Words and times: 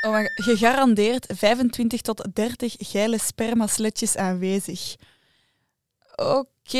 Oh 0.00 0.18
gegarandeerd 0.34 1.26
25 1.36 2.00
tot 2.00 2.26
30 2.34 2.74
geile 2.78 3.18
spermasletjes 3.18 4.16
aanwezig. 4.16 4.96
Oké. 6.16 6.78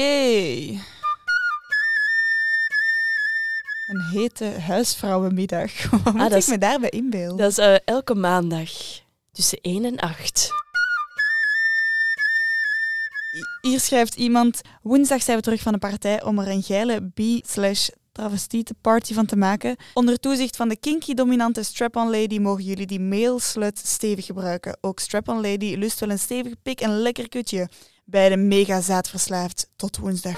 Een 3.89 4.01
hete 4.13 4.45
huisvrouwenmiddag. 4.61 5.73
Wat 5.91 6.05
moet 6.05 6.19
dat 6.23 6.31
ik 6.31 6.37
is- 6.37 6.47
me 6.47 6.59
daarbij 6.59 6.89
inbeelden? 6.91 7.37
Dat 7.37 7.51
is 7.51 7.59
eh, 7.59 7.75
elke 7.85 8.15
maandag 8.15 8.71
tussen 9.33 9.59
1 9.61 9.85
en 9.85 9.99
8. 9.99 10.49
Hier 13.61 13.81
schrijft 13.81 14.15
iemand, 14.15 14.61
woensdag 14.83 15.23
zijn 15.23 15.37
we 15.37 15.43
terug 15.43 15.61
van 15.61 15.73
de 15.73 15.79
partij 15.79 16.23
om 16.23 16.39
er 16.39 16.49
een 16.49 16.63
geile 16.63 17.03
bi 17.15 17.41
slash 18.21 18.29
travestiete 18.29 18.75
party 18.81 19.15
van 19.15 19.27
te 19.27 19.37
maken. 19.37 19.77
Onder 19.95 20.19
toezicht 20.19 20.57
van 20.57 20.69
de 20.69 20.77
kinky-dominante 20.77 21.63
strap-on 21.63 22.11
lady 22.11 22.39
mogen 22.39 22.65
jullie 22.65 22.87
die 22.87 23.01
male 23.01 23.41
slut 23.41 23.79
stevig 23.79 24.27
gebruiken. 24.27 24.77
Ook 24.81 24.99
strap-on 24.99 25.41
lady 25.41 25.75
lust 25.77 26.01
wel 26.01 26.11
een 26.11 26.19
stevige 26.19 26.57
pik 26.63 26.81
en 26.81 27.03
lekker 27.03 27.29
kutje. 27.29 27.69
Beide 28.05 28.37
mega 28.37 28.81
zaadverslaafd. 28.81 29.69
Tot 29.77 29.99
woensdag. 29.99 30.37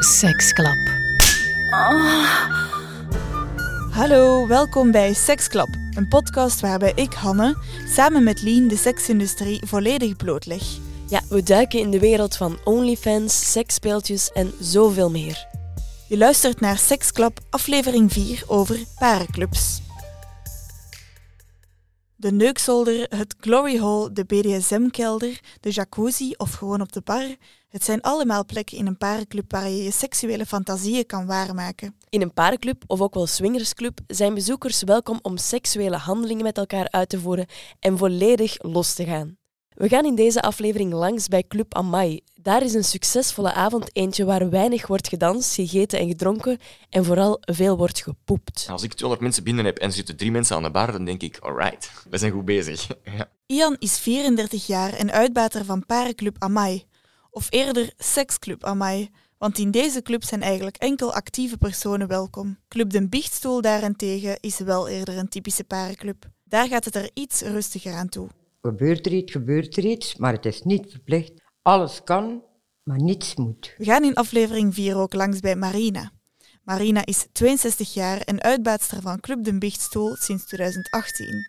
Seksklap. 0.00 0.97
Hallo, 3.90 4.46
welkom 4.46 4.90
bij 4.90 5.12
Seksklap, 5.12 5.68
een 5.90 6.08
podcast 6.08 6.60
waarbij 6.60 6.92
ik, 6.94 7.12
Hanne, 7.12 7.56
samen 7.86 8.22
met 8.22 8.42
Lien 8.42 8.68
de 8.68 8.76
seksindustrie 8.76 9.66
volledig 9.66 10.16
blootleg. 10.16 10.62
Ja, 11.08 11.20
we 11.28 11.42
duiken 11.42 11.78
in 11.78 11.90
de 11.90 11.98
wereld 11.98 12.36
van 12.36 12.58
OnlyFans, 12.64 13.52
seksspeeltjes 13.52 14.32
en 14.32 14.52
zoveel 14.60 15.10
meer. 15.10 15.46
Je 16.06 16.18
luistert 16.18 16.60
naar 16.60 16.78
Seksklap, 16.78 17.38
aflevering 17.50 18.12
4 18.12 18.42
over 18.46 18.78
parenclubs. 18.98 19.80
De 22.20 22.32
neukzolder, 22.32 23.06
het 23.08 23.34
glory 23.40 23.78
hole, 23.78 24.12
de 24.12 24.24
BDSM-kelder, 24.24 25.40
de 25.60 25.70
jacuzzi 25.70 26.32
of 26.36 26.52
gewoon 26.52 26.80
op 26.80 26.92
de 26.92 27.00
bar. 27.00 27.36
Het 27.68 27.84
zijn 27.84 28.00
allemaal 28.00 28.44
plekken 28.44 28.76
in 28.76 28.86
een 28.86 28.96
parenclub 28.96 29.50
waar 29.50 29.68
je 29.68 29.82
je 29.82 29.90
seksuele 29.90 30.46
fantasieën 30.46 31.06
kan 31.06 31.26
waarmaken. 31.26 31.96
In 32.08 32.22
een 32.22 32.32
parenclub 32.32 32.84
of 32.86 33.00
ook 33.00 33.14
wel 33.14 33.26
swingersclub 33.26 34.00
zijn 34.06 34.34
bezoekers 34.34 34.82
welkom 34.82 35.18
om 35.22 35.36
seksuele 35.36 35.96
handelingen 35.96 36.44
met 36.44 36.58
elkaar 36.58 36.90
uit 36.90 37.08
te 37.08 37.20
voeren 37.20 37.46
en 37.80 37.98
volledig 37.98 38.56
los 38.62 38.94
te 38.94 39.04
gaan. 39.04 39.36
We 39.78 39.88
gaan 39.88 40.04
in 40.04 40.14
deze 40.14 40.42
aflevering 40.42 40.92
langs 40.92 41.28
bij 41.28 41.44
Club 41.48 41.74
Amai. 41.74 42.20
Daar 42.34 42.62
is 42.62 42.74
een 42.74 42.84
succesvolle 42.84 43.52
avond 43.52 43.96
eentje 43.96 44.24
waar 44.24 44.50
weinig 44.50 44.86
wordt 44.86 45.08
gedanst, 45.08 45.54
gegeten 45.54 45.98
en 45.98 46.08
gedronken 46.08 46.58
en 46.90 47.04
vooral 47.04 47.38
veel 47.40 47.76
wordt 47.76 48.02
gepoept. 48.02 48.66
Als 48.70 48.82
ik 48.82 48.92
200 48.92 49.20
mensen 49.22 49.44
binnen 49.44 49.64
heb 49.64 49.78
en 49.78 49.86
er 49.86 49.92
zitten 49.92 50.16
drie 50.16 50.30
mensen 50.30 50.56
aan 50.56 50.62
de 50.62 50.70
bar, 50.70 50.92
dan 50.92 51.04
denk 51.04 51.22
ik, 51.22 51.38
alright, 51.38 51.90
we 52.10 52.18
zijn 52.18 52.32
goed 52.32 52.44
bezig. 52.44 52.86
Ja. 53.16 53.30
Ian 53.46 53.76
is 53.78 53.98
34 53.98 54.66
jaar 54.66 54.92
en 54.92 55.10
uitbater 55.10 55.64
van 55.64 55.86
parenclub 55.86 56.36
Amai. 56.38 56.84
Of 57.30 57.46
eerder 57.50 57.92
seksclub 57.96 58.64
Amai. 58.64 59.10
Want 59.36 59.58
in 59.58 59.70
deze 59.70 60.02
club 60.02 60.24
zijn 60.24 60.42
eigenlijk 60.42 60.76
enkel 60.76 61.14
actieve 61.14 61.56
personen 61.56 62.08
welkom. 62.08 62.58
Club 62.68 62.90
Den 62.90 63.08
Biechtstoel 63.08 63.60
daarentegen 63.60 64.40
is 64.40 64.58
wel 64.58 64.88
eerder 64.88 65.18
een 65.18 65.28
typische 65.28 65.64
parenclub. 65.64 66.24
Daar 66.44 66.68
gaat 66.68 66.84
het 66.84 66.94
er 66.94 67.10
iets 67.14 67.40
rustiger 67.40 67.92
aan 67.92 68.08
toe. 68.08 68.28
Gebeurt 68.60 69.06
er 69.06 69.12
iets, 69.12 69.32
gebeurt 69.32 69.76
er 69.76 69.84
iets, 69.84 70.16
maar 70.16 70.32
het 70.32 70.46
is 70.46 70.62
niet 70.62 70.90
verplicht. 70.90 71.32
Alles 71.62 72.04
kan, 72.04 72.42
maar 72.82 73.02
niets 73.02 73.34
moet. 73.34 73.74
We 73.76 73.84
gaan 73.84 74.04
in 74.04 74.14
aflevering 74.14 74.74
4 74.74 74.96
ook 74.96 75.14
langs 75.14 75.40
bij 75.40 75.56
Marina. 75.56 76.12
Marina 76.64 77.06
is 77.06 77.26
62 77.32 77.94
jaar 77.94 78.20
en 78.20 78.42
uitbaatster 78.42 79.02
van 79.02 79.20
Club 79.20 79.44
Den 79.44 79.58
Biechtstoel 79.58 80.16
sinds 80.16 80.46
2018. 80.46 81.46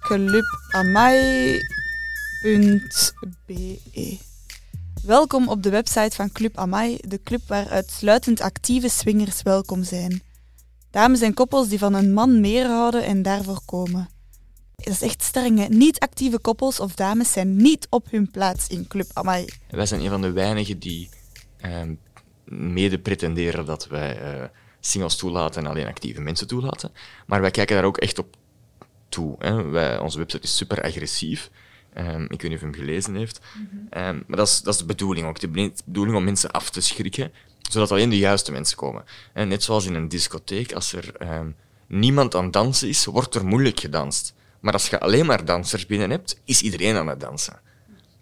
clubamai.be 0.00 1.38
Welkom 5.04 5.48
op 5.48 5.62
de 5.62 5.70
website 5.70 6.16
van 6.16 6.32
Club 6.32 6.56
Amai, 6.58 6.98
de 7.00 7.22
club 7.22 7.40
waar 7.46 7.68
uitsluitend 7.68 8.40
actieve 8.40 8.88
swingers 8.88 9.42
welkom 9.42 9.84
zijn. 9.84 10.22
Dames 10.90 11.20
en 11.20 11.34
koppels 11.34 11.68
die 11.68 11.78
van 11.78 11.94
een 11.94 12.12
man 12.12 12.40
meer 12.40 12.66
houden 12.66 13.04
en 13.04 13.22
daarvoor 13.22 13.60
komen. 13.64 14.13
Dat 14.76 14.92
is 14.94 15.02
echt 15.02 15.22
streng, 15.22 15.58
hè? 15.58 15.66
Niet-actieve 15.68 16.38
koppels 16.38 16.80
of 16.80 16.94
dames 16.94 17.32
zijn 17.32 17.56
niet 17.56 17.86
op 17.90 18.10
hun 18.10 18.30
plaats 18.30 18.68
in 18.68 18.86
Club 18.86 19.06
Amai. 19.12 19.44
Wij 19.70 19.86
zijn 19.86 20.00
een 20.00 20.08
van 20.10 20.20
de 20.22 20.30
weinigen 20.32 20.78
die 20.78 21.08
ehm, 21.56 21.94
mede 22.44 22.98
pretenderen 22.98 23.64
dat 23.64 23.86
wij 23.86 24.18
eh, 24.18 24.44
singles 24.80 25.16
toelaten 25.16 25.64
en 25.64 25.70
alleen 25.70 25.86
actieve 25.86 26.20
mensen 26.20 26.46
toelaten. 26.46 26.92
Maar 27.26 27.40
wij 27.40 27.50
kijken 27.50 27.76
daar 27.76 27.84
ook 27.84 27.96
echt 27.98 28.18
op 28.18 28.36
toe. 29.08 29.36
Hè. 29.38 29.62
Wij, 29.62 29.98
onze 29.98 30.18
website 30.18 30.42
is 30.42 30.56
super 30.56 30.82
agressief. 30.82 31.50
Ehm, 31.92 32.22
ik 32.22 32.42
weet 32.42 32.50
niet 32.50 32.54
of 32.54 32.60
u 32.60 32.64
hem 32.64 32.74
gelezen 32.74 33.14
heeft. 33.14 33.40
Ehm, 33.90 34.20
maar 34.26 34.36
dat 34.36 34.48
is, 34.48 34.60
dat 34.62 34.74
is 34.74 34.80
de 34.80 34.86
bedoeling 34.86 35.26
ook. 35.26 35.40
De 35.40 35.48
be- 35.48 35.72
bedoeling 35.84 36.16
om 36.16 36.24
mensen 36.24 36.50
af 36.50 36.70
te 36.70 36.80
schrikken, 36.80 37.32
zodat 37.70 37.90
alleen 37.90 38.10
de 38.10 38.18
juiste 38.18 38.52
mensen 38.52 38.76
komen. 38.76 39.04
En 39.32 39.48
net 39.48 39.62
zoals 39.62 39.86
in 39.86 39.94
een 39.94 40.08
discotheek, 40.08 40.72
als 40.72 40.92
er 40.92 41.12
niemand 41.86 42.34
aan 42.34 42.50
dansen 42.50 42.88
is, 42.88 43.04
wordt 43.04 43.34
er 43.34 43.46
moeilijk 43.46 43.80
gedanst. 43.80 44.34
Maar 44.64 44.72
als 44.72 44.88
je 44.88 45.00
alleen 45.00 45.26
maar 45.26 45.44
dansers 45.44 45.86
binnen 45.86 46.10
hebt, 46.10 46.40
is 46.44 46.62
iedereen 46.62 46.96
aan 46.96 47.06
het 47.08 47.20
dansen. 47.20 47.60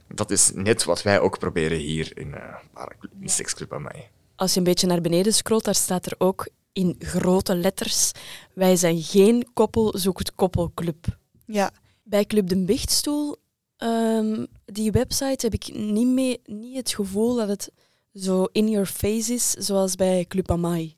Dat 0.09 0.31
is 0.31 0.51
net 0.55 0.85
wat 0.85 1.03
wij 1.03 1.21
ook 1.21 1.39
proberen 1.39 1.79
hier 1.79 2.19
in, 2.19 2.35
eh 2.35 2.55
Paraclub- 2.73 3.13
in 3.21 3.29
Seksclub 3.29 3.73
aan 3.73 3.83
mij. 3.83 4.11
Als 4.37 4.53
je 4.53 4.59
een 4.59 4.65
beetje 4.65 4.87
naar 4.87 5.01
beneden 5.01 5.35
scrolt, 5.35 5.65
daar 5.65 5.75
staat 5.75 6.07
er 6.07 6.15
ook 6.19 6.49
in 6.73 6.97
grote 6.99 7.55
letters: 7.55 8.13
Wij 8.55 8.77
zijn 8.77 9.03
geen 9.03 9.51
koppel, 9.55 9.99
zoekt 9.99 10.35
koppelclub. 10.35 11.07
Ja, 11.47 11.71
Bij 12.03 12.25
Club 12.25 12.49
de 12.49 12.65
Bichtstoel, 12.65 13.37
ehm, 13.77 14.47
die 14.65 14.91
website, 14.93 15.47
heb 15.47 15.55
ik 15.55 15.75
niet, 15.75 16.07
mee, 16.07 16.41
niet 16.45 16.77
het 16.77 16.95
gevoel 16.95 17.35
dat 17.37 17.49
het 17.49 17.71
zo 18.15 18.45
in 18.53 18.69
your 18.69 18.87
face 18.87 19.33
is, 19.35 19.51
zoals 19.51 19.95
bij 19.95 20.25
Club 20.29 20.51
Amai. 20.51 20.97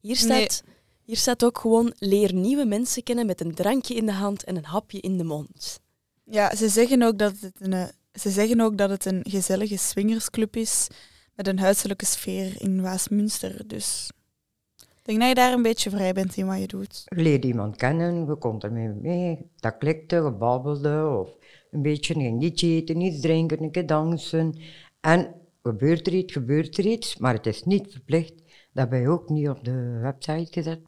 Hier 0.00 0.16
staat, 0.16 0.62
Nee. 0.64 0.73
Hier 1.04 1.16
staat 1.16 1.44
ook 1.44 1.58
gewoon 1.58 1.92
leer 1.98 2.34
nieuwe 2.34 2.64
mensen 2.64 3.02
kennen 3.02 3.26
met 3.26 3.40
een 3.40 3.54
drankje 3.54 3.94
in 3.94 4.06
de 4.06 4.12
hand 4.12 4.44
en 4.44 4.56
een 4.56 4.64
hapje 4.64 5.00
in 5.00 5.18
de 5.18 5.24
mond. 5.24 5.80
Ja, 6.24 6.56
ze 6.56 6.68
zeggen 6.68 7.02
ook 7.02 7.18
dat 7.18 7.40
het 7.40 7.54
een, 7.58 7.72
eh, 7.72 7.88
ze 8.12 8.30
zeggen 8.30 8.60
ook 8.60 8.78
dat 8.78 8.90
het 8.90 9.04
een 9.04 9.24
gezellige 9.28 9.76
swingersclub 9.76 10.56
is 10.56 10.88
met 11.34 11.48
een 11.48 11.58
huiselijke 11.58 12.06
sfeer 12.06 12.62
in 12.62 12.82
Waasmünster. 12.82 13.66
Dus 13.66 14.10
ik 14.76 15.04
denk 15.10 15.18
dat 15.18 15.28
je 15.28 15.34
daar 15.34 15.52
een 15.52 15.62
beetje 15.62 15.90
vrij 15.90 16.12
bent 16.12 16.36
in 16.36 16.46
wat 16.46 16.58
je 16.58 16.66
doet. 16.66 17.02
Je 17.04 17.22
leert 17.22 17.44
iemand 17.44 17.76
kennen, 17.76 18.26
je 18.26 18.36
komt 18.36 18.64
ermee 18.64 18.88
mee, 18.88 19.50
dat 19.56 19.78
klikte, 19.78 20.16
je 20.16 20.32
babbelde, 20.32 21.18
of 21.20 21.36
een 21.70 21.82
beetje 21.82 22.14
een 22.14 22.42
iets 22.42 22.62
eten, 22.62 23.00
iets 23.00 23.20
drinken, 23.20 23.62
een 23.62 23.70
keer 23.70 23.86
dansen. 23.86 24.60
En 25.00 25.34
gebeurt 25.62 26.06
er 26.06 26.12
iets, 26.12 26.32
gebeurt 26.32 26.78
er 26.78 26.86
iets, 26.86 27.16
maar 27.16 27.34
het 27.34 27.46
is 27.46 27.62
niet 27.62 27.92
verplicht. 27.92 28.42
Dat 28.72 28.88
ben 28.88 29.00
je 29.00 29.08
ook 29.08 29.28
niet 29.28 29.48
op 29.48 29.64
de 29.64 29.98
website 30.02 30.52
gezet. 30.52 30.80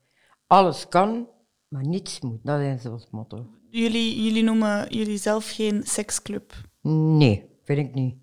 Alles 0.46 0.88
kan, 0.88 1.28
maar 1.68 1.86
niets 1.86 2.20
moet. 2.20 2.40
Dat 2.42 2.60
is 2.60 2.86
ons 2.86 3.10
motto. 3.10 3.46
Jullie, 3.70 4.24
jullie 4.24 4.42
noemen 4.42 4.88
jullie 4.88 5.16
zelf 5.18 5.50
geen 5.50 5.82
seksclub. 5.82 6.52
Nee, 6.82 7.44
vind 7.62 7.78
ik 7.78 7.94
niet. 7.94 8.16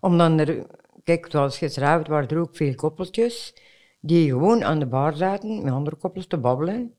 Omdat 0.00 0.38
er, 0.38 0.66
kijk, 1.04 1.26
zoals 1.30 1.58
gisteravond 1.58 2.06
waren 2.06 2.28
er 2.28 2.38
ook 2.38 2.56
veel 2.56 2.74
koppeltjes 2.74 3.54
die 4.00 4.28
gewoon 4.28 4.64
aan 4.64 4.78
de 4.78 4.86
bar 4.86 5.16
zaten 5.16 5.62
met 5.62 5.72
andere 5.72 5.96
koppels 5.96 6.26
te 6.26 6.38
babbelen. 6.38 6.94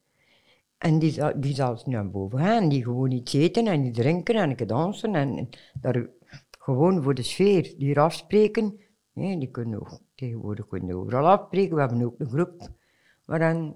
En 0.78 1.00
die, 1.00 1.40
die 1.40 1.54
zelfs 1.54 1.86
naar 1.86 2.10
boven 2.10 2.40
gaan, 2.40 2.70
die 2.70 2.84
gewoon 2.84 3.12
iets 3.12 3.34
eten 3.34 3.68
en 3.68 3.86
iets 3.86 3.98
drinken 3.98 4.36
en 4.36 4.68
dansen. 4.68 5.16
En, 5.16 5.50
daar 5.82 6.10
gewoon 6.60 7.04
voor 7.04 7.14
de 7.14 7.24
sfeer, 7.24 7.62
die 7.64 7.76
hier 7.78 8.00
afspreken. 8.00 8.80
Nee, 9.14 9.38
die 9.38 9.52
kunnen 9.52 9.80
ook 9.80 10.00
tegenwoordig 10.16 10.68
kunnen 10.68 10.96
overal 10.96 11.28
afspreken. 11.28 11.76
We 11.76 11.82
hebben 11.82 12.04
ook 12.04 12.20
een 12.20 12.30
groep 12.30 12.70
waaraan 13.26 13.76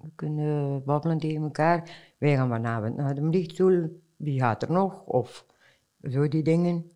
we 0.00 0.08
kunnen 0.14 0.84
babbelen 0.84 1.18
tegen 1.18 1.42
elkaar. 1.42 1.90
Wij 2.18 2.36
gaan 2.36 2.48
vanavond 2.48 2.96
naar 2.96 3.14
de 3.14 3.28
lichtstoel, 3.28 4.00
wie 4.16 4.40
gaat 4.40 4.62
er 4.62 4.72
nog? 4.72 5.04
Of 5.04 5.44
zo 6.02 6.28
die 6.28 6.42
dingen. 6.42 6.90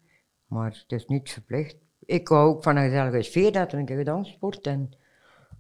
Maar 0.47 0.71
het 0.71 1.01
is 1.01 1.07
niet 1.07 1.31
verplicht. 1.31 1.77
Ik 2.05 2.29
hou 2.29 2.49
ook 2.49 2.63
van 2.63 2.77
een 2.77 2.85
gezellige 2.85 3.23
sfeer, 3.23 3.53
dat 3.53 3.73
er 3.73 3.79
een 3.79 3.85
keer 3.85 3.97
gedanst 3.97 4.37
wordt. 4.41 4.67
En 4.67 4.91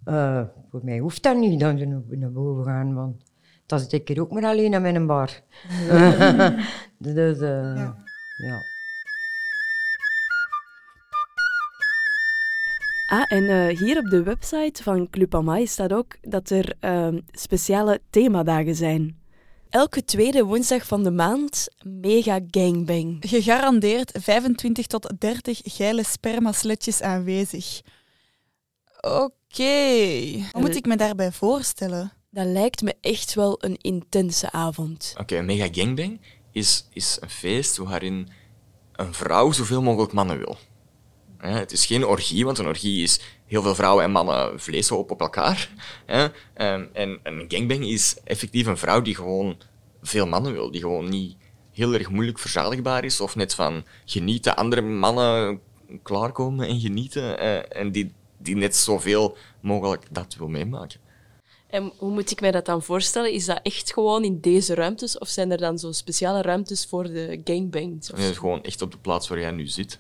eh, 0.04 0.42
voor 0.70 0.80
mij 0.84 0.98
hoeft 0.98 1.22
dat 1.22 1.36
niet, 1.36 1.60
dat 1.60 1.78
ze 1.78 2.02
naar, 2.08 2.32
boven 2.32 2.64
gaan, 2.64 2.94
want 2.94 3.22
dan 3.66 3.78
zit 3.78 3.92
ik 3.92 4.08
hier 4.08 4.20
ook 4.20 4.32
maar 4.32 4.44
alleen 4.44 4.74
aan 4.74 4.82
mijn 4.82 5.06
bar. 5.06 5.30
dus, 6.98 7.40
eh, 7.40 7.76
Ja. 7.76 7.96
ja. 8.36 8.70
Ah, 13.12 13.24
en 13.28 13.48
eh, 13.48 13.78
hier 13.78 13.98
op 13.98 14.10
de 14.10 14.22
website 14.22 14.82
van 14.82 15.10
Club 15.10 15.34
Amai 15.34 15.66
staat 15.66 15.92
ook 15.92 16.16
dat 16.20 16.50
er 16.50 16.74
ehm, 16.80 17.20
speciale 17.30 18.00
themadagen 18.10 18.74
zijn. 18.74 19.20
elke 19.68 20.04
tweede 20.04 20.44
woensdag 20.44 20.86
van 20.86 21.02
de 21.02 21.10
maand 21.10 21.68
mega 21.82 22.40
gangbang. 22.50 23.16
Gegarandeerd 23.20 24.12
25 24.20 24.86
tot 24.86 25.12
30 25.18 25.60
geile 25.64 26.04
spermasletjes 26.04 27.02
aanwezig. 27.02 27.80
Oké. 29.00 30.48
Wat 30.52 30.62
moet 30.62 30.76
ik 30.76 30.86
me 30.86 30.96
daarbij 30.96 31.32
voorstellen? 31.32 32.12
Dat 32.30 32.46
lijkt 32.46 32.82
me 32.82 32.94
echt 33.00 33.34
wel 33.34 33.64
een 33.64 33.76
intense 33.76 34.52
avond. 34.52 35.14
Oké, 35.20 35.36
een 35.36 35.44
mega 35.44 35.68
gangbang 35.72 36.20
is, 36.52 36.88
is 36.92 37.18
een 37.20 37.30
feest 37.30 37.76
waarin 37.76 38.28
een 38.92 39.14
vrouw 39.14 39.50
zoveel 39.50 39.82
mogelijk 39.82 40.12
mannen 40.12 40.38
wil. 40.38 40.56
Het 41.50 41.72
is 41.72 41.86
geen 41.86 42.06
orgie, 42.06 42.44
want 42.44 42.58
een 42.58 42.66
orgie 42.66 43.02
is 43.02 43.20
heel 43.46 43.62
veel 43.62 43.74
vrouwen 43.74 44.04
en 44.04 44.10
mannen 44.10 44.60
vlees 44.60 44.90
op 44.90 45.10
op 45.10 45.20
elkaar. 45.20 45.70
Ehm, 46.06 46.84
En 46.92 47.20
een 47.22 47.44
gangbang 47.48 47.86
is 47.86 48.16
effectief 48.24 48.66
een 48.66 48.76
vrouw 48.76 49.02
die 49.02 49.14
gewoon 49.14 49.56
veel 50.02 50.26
mannen 50.26 50.52
wil, 50.52 50.70
die 50.70 50.80
gewoon 50.80 51.08
niet 51.08 51.36
heel 51.72 51.94
erg 51.94 52.10
moeilijk 52.10 52.38
verzadigbaar 52.38 53.04
is 53.04 53.20
of 53.20 53.36
net 53.36 53.54
van 53.54 53.84
genieten, 54.04 54.56
andere 54.56 54.80
mannen 54.80 55.60
klaarkomen 56.02 56.68
en 56.68 56.80
genieten 56.80 57.38
eh, 57.38 57.80
en 57.80 57.92
die, 57.92 58.12
die 58.38 58.56
net 58.56 58.76
zoveel 58.76 59.36
mogelijk 59.60 60.04
dat 60.10 60.34
wil 60.38 60.48
meemaken. 60.48 61.00
En 61.72 61.92
hoe 61.96 62.10
moet 62.10 62.30
ik 62.30 62.40
mij 62.40 62.50
dat 62.50 62.66
dan 62.66 62.82
voorstellen? 62.82 63.32
Is 63.32 63.44
dat 63.44 63.60
echt 63.62 63.92
gewoon 63.92 64.24
in 64.24 64.40
deze 64.40 64.74
ruimtes 64.74 65.18
of 65.18 65.28
zijn 65.28 65.50
er 65.50 65.58
dan 65.58 65.78
zo 65.78 65.92
speciale 65.92 66.42
ruimtes 66.42 66.86
voor 66.86 67.04
de 67.04 67.40
gangbangs? 67.44 68.10
gewoon 68.14 68.62
echt 68.62 68.82
op 68.82 68.90
de 68.90 68.98
plaats 68.98 69.28
waar 69.28 69.38
jij 69.38 69.50
nu 69.50 69.66
zit. 69.66 69.98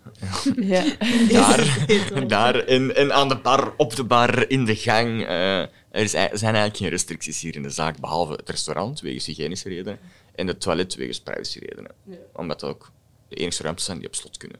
Ja. 0.56 0.84
daar, 1.32 2.26
daar 2.26 2.54
en, 2.54 2.96
en 2.96 3.12
aan 3.12 3.28
de 3.28 3.36
bar, 3.36 3.74
op 3.76 3.96
de 3.96 4.04
bar, 4.04 4.50
in 4.50 4.64
de 4.64 4.76
gang. 4.76 5.22
eh, 5.26 5.60
er, 5.60 5.70
er 5.90 6.08
zijn 6.08 6.42
eigenlijk 6.42 6.76
geen 6.76 6.88
restricties 6.88 7.40
hier 7.40 7.56
in 7.56 7.62
de 7.62 7.70
zaak, 7.70 8.00
behalve 8.00 8.32
het 8.32 8.48
restaurant, 8.48 9.00
wegens 9.00 9.26
hygiënische 9.26 9.68
redenen, 9.68 9.98
en 10.34 10.46
het 10.46 10.60
toilet, 10.60 10.94
wegens 10.94 11.20
privacy-redenen. 11.20 11.92
Omdat 12.32 12.60
dat 12.60 12.70
ook 12.70 12.90
de 13.28 13.36
enige 13.36 13.62
ruimtes 13.62 13.84
zijn 13.84 13.98
die 13.98 14.06
op 14.06 14.14
slot 14.14 14.36
kunnen. 14.36 14.58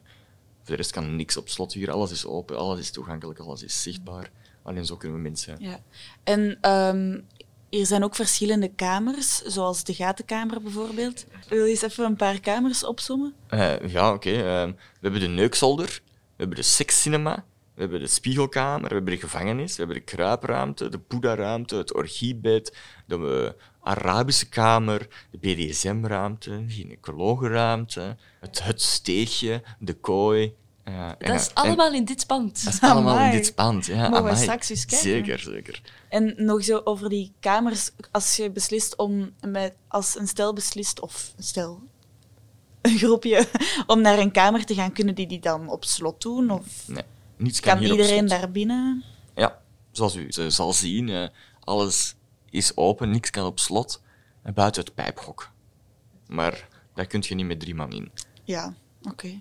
Voor 0.62 0.70
de 0.70 0.76
rest 0.76 0.90
kan 0.90 1.16
niks 1.16 1.36
op 1.36 1.48
slot 1.48 1.72
hier. 1.72 1.90
Alles 1.90 2.10
is 2.10 2.26
open, 2.26 2.58
alles 2.58 2.80
is 2.80 2.90
toegankelijk, 2.90 3.38
alles 3.38 3.62
is 3.62 3.82
zichtbaar. 3.82 4.30
Alleen 4.62 4.86
zo 4.86 4.96
kunnen 4.96 5.16
we 5.16 5.22
mensen... 5.22 5.56
Ja. 5.58 5.78
En 6.24 6.58
ehm, 6.60 7.20
er 7.80 7.86
zijn 7.86 8.04
ook 8.04 8.14
verschillende 8.14 8.68
kamers, 8.68 9.42
zoals 9.42 9.84
de 9.84 9.94
gatenkamer 9.94 10.62
bijvoorbeeld. 10.62 11.26
Wil 11.48 11.64
je 11.64 11.70
eens 11.70 11.82
even 11.82 12.04
een 12.04 12.16
paar 12.16 12.40
kamers 12.40 12.84
opzommen? 12.84 13.34
Eh, 13.46 13.88
ja, 13.88 14.12
oké. 14.12 14.30
ehm, 14.30 14.68
we 14.68 14.98
hebben 15.00 15.20
de 15.20 15.26
neukzolder, 15.28 16.00
we 16.04 16.36
hebben 16.36 16.56
de 16.56 16.62
sekscinema, 16.62 17.44
we 17.74 17.80
hebben 17.80 18.00
de 18.00 18.06
spiegelkamer, 18.06 18.88
we 18.88 18.94
hebben 18.94 19.14
de 19.14 19.20
gevangenis, 19.20 19.76
we 19.76 19.78
hebben 19.78 19.96
de 19.96 20.02
kruipruimte, 20.02 20.88
de 20.88 20.98
boeddha-ruimte, 21.08 21.76
het 21.76 21.94
orgiebed, 21.94 22.76
de 23.06 23.54
eh, 23.56 23.62
Arabische 23.82 24.48
kamer, 24.48 25.08
de 25.30 25.38
BDSM-ruimte, 25.38 26.50
de 26.50 26.72
gynaecologenruimte, 26.72 28.16
het, 28.40 28.64
het 28.64 28.82
steegje, 28.82 29.62
de 29.78 29.94
kooi. 29.94 30.54
Eh, 30.84 31.08
en- 31.08 31.16
Dat 31.18 31.40
is 31.40 31.54
allemaal 31.54 31.92
in 31.92 32.04
dit 32.04 32.26
pand. 32.26 32.64
dat 32.64 32.72
is 32.72 32.80
allemaal 32.80 33.18
in 33.24 33.30
dit 33.30 33.54
pand. 33.54 33.86
Ja, 33.86 34.08
Mogen 34.08 34.24
we 34.24 34.36
straks 34.36 34.68
eens 34.70 34.84
kijken? 34.86 35.08
Zeker, 35.08 35.38
zeker. 35.38 35.82
En 36.08 36.34
nog 36.36 36.64
zo 36.64 36.80
over 36.84 37.08
die 37.08 37.32
kamers, 37.40 37.90
als 38.10 38.36
je 38.36 38.50
beslist 38.50 38.96
om 38.96 39.32
met, 39.40 39.74
als 39.88 40.18
een 40.18 40.28
stel 40.28 40.52
beslist, 40.52 41.00
of 41.00 41.32
een 41.36 41.42
stel, 41.44 41.82
een 42.82 42.98
groepje, 42.98 43.48
om 43.86 44.00
naar 44.00 44.18
een 44.18 44.30
kamer 44.32 44.64
te 44.64 44.74
gaan, 44.74 44.92
kunnen 44.92 45.14
die 45.14 45.26
die 45.26 45.40
dan 45.40 45.68
op 45.68 45.84
slot 45.84 46.22
doen? 46.22 46.50
Of 46.50 46.66
Nee, 46.88 47.02
niets 47.36 47.60
kan, 47.60 47.72
kan 47.72 47.82
hier 47.82 47.92
op 47.92 47.98
iedereen 47.98 48.28
slot. 48.28 48.40
daar 48.40 48.50
binnen? 48.50 49.04
Ja, 49.34 49.58
zoals 49.90 50.14
u 50.16 50.32
ze 50.32 50.50
zal 50.50 50.72
zien, 50.72 51.08
eh, 51.08 51.28
alles 51.64 52.14
is 52.50 52.76
open, 52.76 53.10
niks 53.10 53.30
kan 53.30 53.46
op 53.46 53.58
slot, 53.58 54.02
en 54.42 54.54
buiten 54.54 54.84
het 54.84 54.94
pijphok. 54.94 55.50
Maar 56.26 56.68
daar 56.94 57.06
kun 57.06 57.22
je 57.26 57.34
niet 57.34 57.46
met 57.46 57.60
drie 57.60 57.74
man 57.74 57.92
in. 57.92 58.10
Ja, 58.44 58.74
oké. 59.10 59.28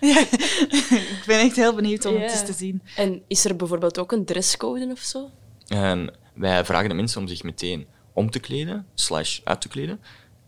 Ja, 0.00 0.18
ik 0.20 1.22
ben 1.26 1.40
echt 1.40 1.56
heel 1.56 1.74
benieuwd 1.74 2.04
om 2.04 2.14
het 2.14 2.30
eens 2.30 2.44
te 2.44 2.52
zien. 2.52 2.82
En 2.96 3.22
is 3.26 3.44
er 3.44 3.56
bijvoorbeeld 3.56 3.98
ook 3.98 4.12
een 4.12 4.24
dresscode 4.24 4.88
of 4.90 4.98
zo? 4.98 5.30
En 5.68 6.14
wij 6.34 6.64
vragen 6.64 6.88
de 6.88 6.94
mensen 6.94 7.20
om 7.20 7.28
zich 7.28 7.42
meteen 7.42 7.86
om 8.12 8.30
te 8.30 8.38
kleden, 8.38 8.86
slash 8.94 9.40
uit 9.44 9.60
te 9.60 9.68
kleden, 9.68 10.00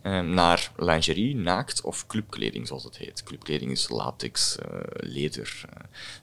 eh, 0.02 0.20
naar 0.20 0.72
lingerie, 0.76 1.36
naakt 1.36 1.80
of 1.80 2.06
clubkleding, 2.06 2.66
zoals 2.66 2.84
het 2.84 2.96
heet. 2.96 3.22
Clubkleding 3.22 3.70
is 3.70 3.88
latex, 3.88 4.58
eh, 4.58 4.78
leder, 4.90 5.64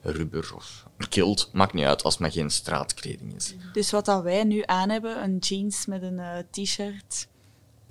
eh, 0.01 0.11
rubber 0.13 0.51
of 0.55 0.85
kilt. 1.09 1.49
Maakt 1.53 1.73
niet 1.73 1.85
uit 1.85 2.03
als 2.03 2.13
het 2.13 2.21
maar 2.21 2.31
geen 2.31 2.49
straatkleding 2.49 3.35
is. 3.35 3.55
Dus 3.73 3.91
wat 3.91 4.05
dat 4.05 4.23
wij 4.23 4.43
nu 4.43 4.63
aan 4.65 4.89
hebben, 4.89 5.23
een 5.23 5.37
jeans 5.37 5.85
met 5.85 6.01
een 6.01 6.19
eh, 6.19 6.37
t-shirt, 6.51 7.27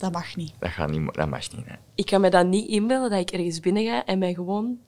dat 0.00 0.12
mag 0.12 0.36
niet. 0.36 0.52
Dat, 0.58 0.70
gaat 0.70 0.90
niet, 0.90 1.14
dat 1.14 1.28
mag 1.28 1.52
niet. 1.56 1.66
Hè. 1.66 1.74
Ik 1.94 2.06
kan 2.06 2.20
me 2.20 2.30
dan 2.30 2.48
niet 2.48 2.68
inbeelden 2.68 3.10
dat 3.10 3.20
ik 3.20 3.30
ergens 3.30 3.60
binnen 3.60 3.84
ga 3.84 4.04
en 4.04 4.18
mij 4.18 4.34
gewoon 4.34 4.78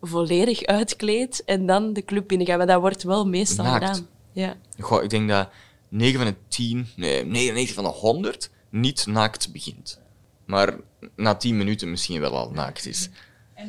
volledig 0.00 0.64
uitkleed 0.64 1.42
en 1.44 1.66
dan 1.66 1.92
de 1.92 2.04
club 2.04 2.28
binnen 2.28 2.46
ga. 2.46 2.56
Maar 2.56 2.66
dat 2.66 2.80
wordt 2.80 3.02
wel 3.02 3.26
meestal 3.26 3.64
Naakt. 3.64 3.84
gedaan. 3.86 4.06
Ja. 4.32 4.56
Goh, 4.80 5.02
ik 5.02 5.10
denk 5.10 5.28
dat 5.28 5.48
9 5.88 6.20
van 6.20 6.28
de 6.28 6.36
10, 6.48 6.86
nee, 6.96 7.24
99 7.24 7.74
van 7.74 7.84
de 7.84 7.90
100 7.90 8.50
niet 8.70 9.06
naakt 9.06 9.52
begint. 9.52 10.00
Maar 10.46 10.76
na 11.16 11.34
10 11.34 11.56
minuten 11.56 11.90
misschien 11.90 12.20
wel 12.20 12.36
al 12.36 12.50
naakt 12.50 12.86
is. 12.86 13.08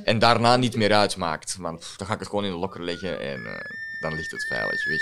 En 0.04 0.20
daarna 0.20 0.58
niet 0.58 0.76
meer 0.76 0.94
uitmaakt. 0.94 1.58
Want 1.60 1.94
dan 1.98 2.08
ga 2.08 2.14
ik 2.14 2.20
het 2.20 2.28
gewoon 2.30 2.46
in 2.46 2.52
de 2.52 2.58
lokker 2.58 2.84
leggen 2.84 3.20
en 3.20 3.46
eh, 3.46 3.60
dan 4.02 4.14
ligt 4.16 4.32
het 4.32 4.46
veilig 4.48 4.86
weg. 4.88 5.02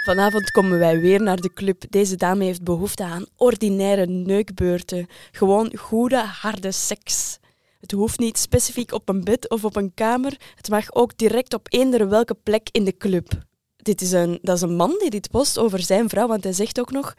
Vanavond 0.00 0.50
komen 0.50 0.78
wij 0.78 1.00
weer 1.00 1.22
naar 1.22 1.40
de 1.40 1.52
club. 1.52 1.84
Deze 1.90 2.16
dame 2.16 2.44
heeft 2.44 2.62
behoefte 2.62 3.04
aan 3.04 3.26
ordinaire 3.36 4.06
neukbeurten. 4.06 5.06
Gewoon 5.30 5.76
goede, 5.76 6.16
harde 6.16 6.72
seks. 6.72 7.38
Het 7.80 7.92
hoeft 7.92 8.18
niet 8.18 8.38
specifiek 8.38 8.92
op 8.92 9.08
een 9.08 9.24
bed 9.24 9.48
of 9.50 9.64
op 9.64 9.76
een 9.76 9.94
kamer. 9.94 10.36
Het 10.54 10.68
mag 10.68 10.94
ook 10.94 11.18
direct 11.18 11.54
op 11.54 11.66
eender 11.70 12.08
welke 12.08 12.34
plek 12.34 12.68
in 12.72 12.84
de 12.84 12.96
club. 12.96 13.44
Dit 13.76 14.00
is 14.00 14.12
een, 14.12 14.38
dat 14.42 14.56
is 14.56 14.62
een 14.62 14.76
man 14.76 14.96
die 14.98 15.10
dit 15.10 15.30
post 15.30 15.58
over 15.58 15.82
zijn 15.82 16.08
vrouw, 16.08 16.26
want 16.26 16.44
hij 16.44 16.52
zegt 16.52 16.80
ook 16.80 16.90
nog... 16.90 17.14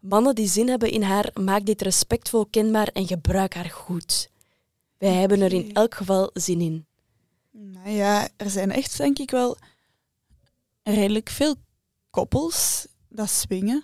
Mannen 0.00 0.34
die 0.34 0.48
zin 0.48 0.68
hebben 0.68 0.90
in 0.90 1.02
haar, 1.02 1.30
maak 1.40 1.64
dit 1.64 1.82
respectvol 1.82 2.46
kenbaar 2.46 2.86
en 2.86 3.06
gebruik 3.06 3.54
haar 3.54 3.70
goed. 3.70 4.30
Wij 4.98 5.12
hebben 5.12 5.40
er 5.40 5.52
in 5.52 5.72
elk 5.72 5.94
geval 5.94 6.30
zin 6.32 6.60
in. 6.60 6.86
Nou 7.50 7.90
ja, 7.90 8.28
er 8.36 8.50
zijn 8.50 8.70
echt, 8.70 8.96
denk 8.96 9.18
ik 9.18 9.30
wel, 9.30 9.56
redelijk 10.82 11.30
veel 11.30 11.54
koppels 12.16 12.86
dat 13.08 13.30
swingen. 13.30 13.82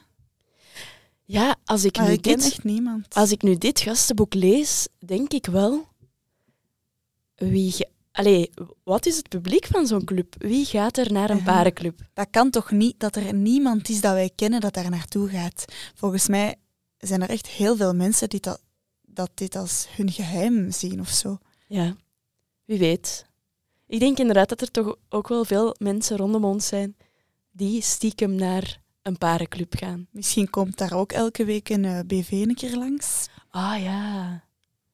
Ja, 1.25 1.57
als 1.65 1.85
ik, 1.85 1.97
Maar 1.97 2.07
nu 2.07 2.13
ik 2.13 2.23
dit, 2.23 2.45
echt 2.45 2.65
niemand. 2.65 3.15
als 3.15 3.31
ik 3.31 3.43
nu 3.43 3.55
dit 3.59 3.81
gastenboek 3.81 4.35
lees, 4.35 4.89
denk 4.99 5.33
ik 5.33 5.47
wel... 5.47 5.87
Wie 7.35 7.73
ge- 7.73 7.89
Allee, 8.13 8.51
wat 8.85 9.07
is 9.07 9.17
het 9.17 9.29
publiek 9.29 9.67
van 9.67 9.87
zo'n 9.87 10.05
club? 10.05 10.35
Wie 10.39 10.65
gaat 10.65 10.97
er 10.97 11.13
naar 11.13 11.31
een 11.31 11.43
parenclub? 11.43 12.01
Dat 12.13 12.27
kan 12.31 12.51
toch 12.51 12.71
niet 12.71 13.01
dat 13.01 13.17
er 13.17 13.35
niemand 13.35 13.89
is 13.89 14.01
dat 14.01 14.13
wij 14.13 14.31
kennen 14.35 14.61
dat 14.61 14.75
daar 14.75 14.91
naartoe 14.91 15.29
gaat. 15.29 15.65
Volgens 15.95 16.29
mij 16.29 16.57
zijn 16.99 17.23
er 17.23 17.31
echt 17.31 17.47
heel 17.47 17.77
veel 17.77 17.95
mensen 17.95 18.29
die 18.29 18.41
dat, 18.41 18.61
dat 19.03 19.31
dit 19.35 19.57
als 19.57 19.87
hun 19.97 20.11
geheim 20.13 20.71
zien 20.73 21.01
of 21.01 21.09
zo. 21.09 21.39
Ja, 21.67 21.97
wie 22.65 22.79
weet. 22.79 23.27
Ik 23.87 24.01
denk 24.01 24.19
inderdaad 24.19 24.49
dat 24.49 24.61
er 24.61 24.71
toch 24.71 24.97
ook 25.09 25.29
wel 25.29 25.45
veel 25.45 25.75
mensen 25.79 26.17
rondom 26.17 26.45
ons 26.45 26.67
zijn 26.67 26.97
die 27.51 27.83
stiekem 27.83 28.35
naar 28.35 28.81
een 29.03 29.19
parenclub 29.19 29.75
gaan. 29.77 30.07
Misschien 30.11 30.51
komt 30.51 30.79
daar 30.79 30.93
ook 30.93 31.13
elke 31.13 31.45
week 31.45 31.69
een 31.69 31.85
eh, 31.85 32.01
BV 32.07 32.31
een 32.31 32.55
keer 32.55 32.77
langs. 32.77 33.29
Ah 33.51 33.83
ja, 33.83 34.43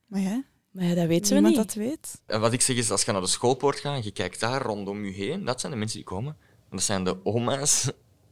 Maar 0.06 0.20
ja, 0.20 0.42
maar 0.70 0.84
ja, 0.84 0.94
dat 0.94 1.06
weten 1.06 1.42
we 1.42 1.48
niet. 1.48 1.56
dat 1.56 1.74
weet. 1.74 2.20
En 2.26 2.40
wat 2.40 2.52
ik 2.52 2.60
zeg 2.60 2.76
is, 2.76 2.90
als 2.90 3.02
je 3.04 3.12
naar 3.12 3.20
de 3.20 3.26
schoolpoort 3.26 3.78
gaat 3.80 3.96
en 3.96 4.04
je 4.04 4.10
kijkt 4.10 4.40
daar 4.40 4.62
rondom 4.62 5.04
je 5.04 5.12
heen, 5.12 5.44
dat 5.44 5.60
zijn 5.60 5.72
de 5.72 5.78
mensen 5.78 5.98
die 5.98 6.06
komen. 6.06 6.36
Dat 6.70 6.82
zijn 6.82 7.04
de 7.04 7.24
oma's 7.24 7.90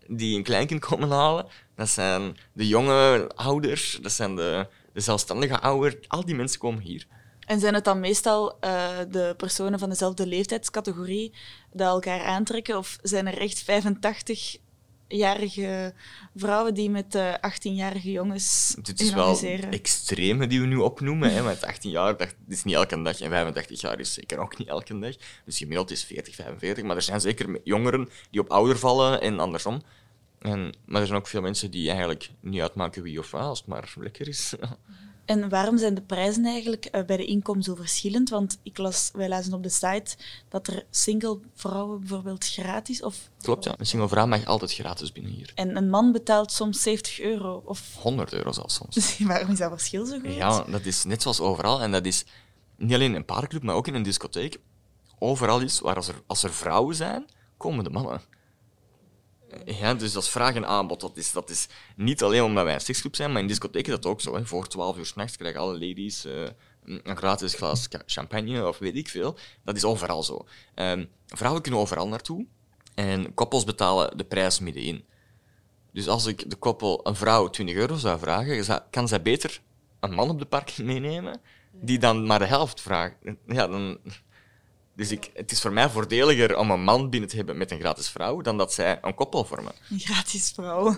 die 0.09 0.37
een 0.37 0.43
kleinkind 0.43 0.81
komen 0.81 1.11
halen. 1.11 1.47
Dat 1.75 1.89
zijn 1.89 2.37
de 2.53 2.69
jonge 2.69 3.31
ouders. 3.35 3.99
Dat 4.03 4.13
zijn 4.13 4.37
de, 4.37 4.69
de 4.93 5.01
zelfstandige 5.01 5.61
ouders. 5.61 6.09
Al 6.09 6.25
die 6.25 6.35
mensen 6.35 6.59
komen 6.59 6.83
hier. 6.83 7.07
En 7.47 7.61
zijn 7.61 7.75
het 7.75 7.85
dan 7.85 8.01
meestal 8.01 8.59
eh, 8.61 8.99
de 9.11 9.35
personen 9.37 9.79
van 9.79 9.89
dezelfde 9.89 10.27
leeftijdscategorie 10.27 11.35
dat 11.73 11.89
elkaar 11.89 12.25
aantrekken? 12.25 12.77
Of 12.77 12.99
zijn 13.03 13.27
er 13.27 13.39
echt 13.39 13.63
85-jarige 13.63 15.95
vrouwen 16.35 16.75
die 16.75 16.91
met 16.91 17.15
eh 17.15 17.35
18-jarige 17.35 18.11
jongens 18.11 18.77
Dit 18.83 19.01
is 19.01 19.13
wel 19.13 19.39
extreme 19.71 20.47
die 20.47 20.61
we 20.61 20.67
nu 20.67 20.77
opnoemen. 20.77 21.33
Hè, 21.33 21.43
want 21.43 21.65
18 21.65 21.91
jaar 21.91 22.17
dat 22.17 22.35
is 22.49 22.65
niet 22.65 22.75
elke 22.75 23.03
dag 23.03 23.21
en 23.21 23.31
85 23.31 23.81
jaar 23.81 24.01
is 24.01 24.13
zeker 24.13 24.39
ook 24.39 24.59
niet 24.59 24.69
elke 24.69 24.99
dag. 24.99 25.15
Dus 25.45 25.59
gemiddeld 25.59 25.91
is 25.91 26.05
40, 26.05 26.35
45. 26.35 26.85
Maar 26.85 26.97
er 26.97 27.03
zijn 27.03 27.21
zeker 27.21 27.61
jongeren 27.65 28.09
die 28.31 28.41
op 28.41 28.51
ouder 28.51 28.79
vallen 28.79 29.21
en 29.21 29.41
andersom. 29.41 29.83
En, 30.39 30.75
maar 30.85 31.01
er 31.01 31.07
zijn 31.07 31.19
ook 31.19 31.27
veel 31.27 31.41
mensen 31.41 31.71
die 31.71 31.89
eigenlijk 31.89 32.31
niet 32.41 32.61
uitmaken 32.61 33.03
wie 33.03 33.19
of 33.19 33.31
wat, 33.31 33.43
als 33.43 33.59
het 33.59 33.69
maar 33.69 33.93
lekker 33.97 34.29
is. 34.29 34.55
En 35.33 35.49
waarom 35.49 35.79
zijn 35.79 35.95
de 35.95 36.03
prijzen 36.03 36.45
eigenlijk 36.45 36.85
eh, 36.85 37.05
bij 37.05 37.17
de 37.17 37.25
inkom 37.25 37.63
zo 37.63 37.75
verschillend? 37.75 38.29
Want 38.29 38.59
ik 38.63 38.79
las, 38.79 39.11
wij 39.13 39.29
lazen 39.29 39.53
op 39.53 39.63
de 39.63 39.69
site 39.69 40.17
dat 40.49 40.67
er 40.67 40.87
single 40.91 41.39
vrouwen 41.55 42.01
bijvoorbeeld 42.01 42.45
gratis 42.45 43.03
of 43.03 43.31
Klopt, 43.41 43.65
ja. 43.65 43.75
Een 43.79 43.87
single 43.87 44.09
vrouw 44.09 44.27
mag 44.27 44.45
altijd 44.45 44.73
gratis 44.73 45.13
binnen 45.13 45.33
hier. 45.33 45.53
en 45.55 45.77
een 45.77 45.91
man 45.91 46.13
betaalt 46.13 46.53
soms 46.53 46.83
70 46.83 47.21
euro. 47.21 47.63
Of 47.65 47.97
100 47.99 48.33
euro 48.33 48.53
zelfs 48.53 48.75
soms. 48.75 48.95
dus 48.95 49.19
waarom 49.33 49.51
is 49.51 49.59
dat 49.59 49.71
verschil 49.71 50.07
zo 50.07 50.19
groot? 50.19 50.35
Ja, 50.35 50.65
dat 50.65 50.85
is 50.85 51.05
net 51.05 51.23
zoals 51.23 51.41
overal. 51.41 51.81
En 51.81 51.93
dat 51.93 52.07
is 52.07 52.25
niet 52.77 52.95
alleen 52.95 53.11
in 53.11 53.17
een 53.17 53.25
paardenclub, 53.25 53.63
maar 53.63 53.75
ook 53.75 53.87
in 53.87 53.95
een 53.95 54.03
discotheek. 54.03 54.59
Overal 55.19 55.61
is 55.61 55.81
waar 55.81 55.97
als 55.97 56.09
er, 56.09 56.23
als 56.27 56.43
er 56.43 56.53
vrouwen 56.53 56.95
zijn, 56.95 57.27
komen 57.57 57.85
de 57.85 57.91
mannen. 57.91 58.21
Ja, 59.65 59.95
dus 59.95 60.13
dat 60.13 60.23
is 60.23 60.29
vraag 60.29 60.55
en 60.55 60.67
aanbod. 60.67 61.01
Dat 61.01 61.17
is, 61.17 61.33
dat 61.33 61.51
is 61.51 61.69
niet 61.97 62.23
alleen 62.23 62.43
omdat 62.43 62.65
wij 62.65 62.75
een 62.75 62.81
seksclub 62.81 63.17
zijn, 63.17 63.33
maar 63.33 63.41
in 63.41 63.49
discotheken 63.49 63.93
is 63.93 64.01
dat 64.01 64.11
ook 64.11 64.21
zo. 64.21 64.35
Hè. 64.35 64.47
Voor 64.47 64.69
12 64.69 64.97
uur 64.97 65.07
s'nachts 65.07 65.37
krijgen 65.37 65.61
alle 65.61 65.73
ladies 65.73 66.25
eh, 66.25 66.33
een 66.85 67.17
gratis 67.17 67.55
glas 67.55 67.89
champagne 68.07 68.69
of 68.69 68.79
weet 68.79 68.97
ik 68.97 69.09
veel. 69.09 69.37
Dat 69.65 69.77
is 69.77 69.85
overal 69.85 70.23
zo. 70.23 70.47
Ehm, 70.75 71.05
vrouwen 71.27 71.63
kunnen 71.63 71.81
overal 71.81 72.09
naartoe 72.09 72.47
en 72.95 73.35
koppels 73.35 73.65
betalen 73.65 74.17
de 74.19 74.25
prijs 74.25 74.59
middenin. 74.59 75.05
Dus 75.93 76.09
als 76.09 76.27
ik 76.27 76.51
de 76.51 76.57
koppel 76.57 77.01
een 77.07 77.17
vrouw 77.17 77.49
20 77.49 77.77
euro 77.77 77.97
zou 77.97 78.19
vragen, 78.19 78.83
kan 78.91 79.09
zij 79.09 79.23
beter 79.23 79.61
een 80.01 80.13
man 80.13 80.31
op 80.31 80.39
de 80.39 80.45
parking 80.45 80.87
meenemen, 80.87 81.41
die 81.73 81.99
dan 81.99 82.27
maar 82.27 82.39
de 82.39 82.45
helft 82.45 82.81
vraagt. 82.81 83.15
Ja, 83.47 83.67
dan... 83.67 83.99
Dus 84.95 85.11
ik, 85.11 85.31
het 85.35 85.53
is 85.53 85.61
voor 85.61 85.73
mij 85.73 85.91
voordeliger 85.91 86.57
om 86.57 86.71
een 86.71 86.83
man 86.83 87.11
binnen 87.11 87.29
te 87.29 87.37
hebben 87.37 87.57
met 87.57 87.71
een 87.71 87.79
gratis 87.79 88.09
vrouw, 88.09 88.41
dan 88.41 88.59
dat 88.59 88.73
zij 88.73 88.99
een 89.03 89.15
koppel 89.15 89.45
vormen. 89.45 89.73
Een 89.91 89.99
gratis 89.99 90.53
vrouw. 90.55 90.97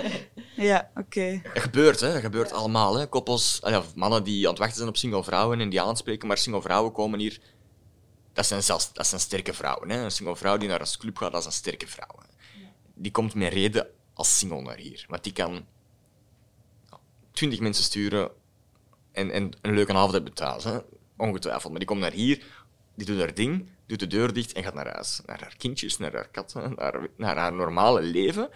ja, 0.70 0.90
oké. 0.94 1.40
Dat 1.54 1.62
gebeurt, 1.62 2.00
hè. 2.00 2.12
Dat 2.12 2.20
gebeurt 2.20 2.52
allemaal, 2.52 2.96
hè. 2.98 3.06
Koppels, 3.06 3.62
ah 3.62 3.84
mannen 3.94 4.24
die 4.24 4.44
aan 4.44 4.50
het 4.50 4.58
wachten 4.58 4.76
zijn 4.76 4.88
op 4.88 4.96
single 4.96 5.24
vrouwen 5.24 5.60
en 5.60 5.68
die 5.68 5.80
aanspreken, 5.82 6.28
maar 6.28 6.38
single 6.38 6.62
vrouwen 6.62 6.92
komen 6.92 7.18
hier... 7.18 7.40
Dat 8.32 8.46
zijn, 8.46 8.62
zelfs, 8.62 8.92
dat 8.92 9.06
zijn 9.06 9.20
sterke 9.20 9.52
vrouwen, 9.52 9.90
hè. 9.90 10.04
Een 10.04 10.10
single 10.10 10.36
vrouw 10.36 10.56
die 10.56 10.68
naar 10.68 10.80
een 10.80 10.98
club 10.98 11.16
gaat, 11.16 11.32
dat 11.32 11.40
is 11.40 11.46
een 11.46 11.52
sterke 11.52 11.86
vrouw. 11.86 12.18
hè. 12.18 12.26
Die 12.94 13.12
komt 13.12 13.34
met 13.34 13.52
reden 13.52 13.86
als 14.14 14.38
single 14.38 14.62
naar 14.62 14.76
hier. 14.76 15.04
Want 15.08 15.24
die 15.24 15.32
kan 15.32 15.66
twintig 17.32 17.60
mensen 17.60 17.84
sturen 17.84 18.30
en, 19.12 19.30
en 19.30 19.50
een 19.60 19.74
leuke 19.74 19.92
avond 19.92 20.12
hebben 20.12 20.32
thuis, 20.32 20.64
hè. 20.64 20.78
Ongetwijfeld. 21.16 21.70
Maar 21.70 21.78
die 21.78 21.88
komt 21.88 22.00
naar 22.00 22.12
hier, 22.12 22.44
die 23.04 23.14
doet 23.14 23.24
haar 23.24 23.34
ding, 23.34 23.68
doet 23.86 23.98
de 23.98 24.06
deur 24.06 24.32
dicht 24.32 24.52
en 24.52 24.62
gaat 24.62 24.74
naar 24.74 24.92
huis. 24.92 25.20
Naar 25.26 25.40
haar 25.40 25.54
kindjes, 25.56 25.98
naar 25.98 26.12
haar 26.12 26.28
katten, 26.28 26.74
naar, 26.76 27.08
naar 27.16 27.36
haar 27.36 27.52
normale 27.52 28.02
leven. 28.02 28.48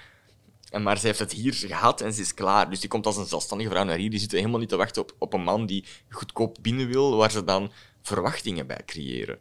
En 0.70 0.82
maar 0.82 0.98
ze 0.98 1.06
heeft 1.06 1.18
het 1.18 1.32
hier 1.32 1.54
gehad 1.54 2.00
en 2.00 2.12
ze 2.12 2.20
is 2.20 2.34
klaar. 2.34 2.70
Dus 2.70 2.80
die 2.80 2.88
komt 2.88 3.06
als 3.06 3.16
een 3.16 3.26
zelfstandige 3.26 3.70
vrouw 3.70 3.84
naar 3.84 3.96
hier. 3.96 4.10
Die 4.10 4.18
zit 4.18 4.32
helemaal 4.32 4.60
niet 4.60 4.68
te 4.68 4.76
wachten 4.76 5.02
op, 5.02 5.14
op 5.18 5.32
een 5.32 5.42
man 5.42 5.66
die 5.66 5.84
goedkoop 6.08 6.56
binnen 6.60 6.88
wil, 6.88 7.16
waar 7.16 7.30
ze 7.30 7.44
dan 7.44 7.72
verwachtingen 8.02 8.66
bij 8.66 8.82
creëren. 8.86 9.38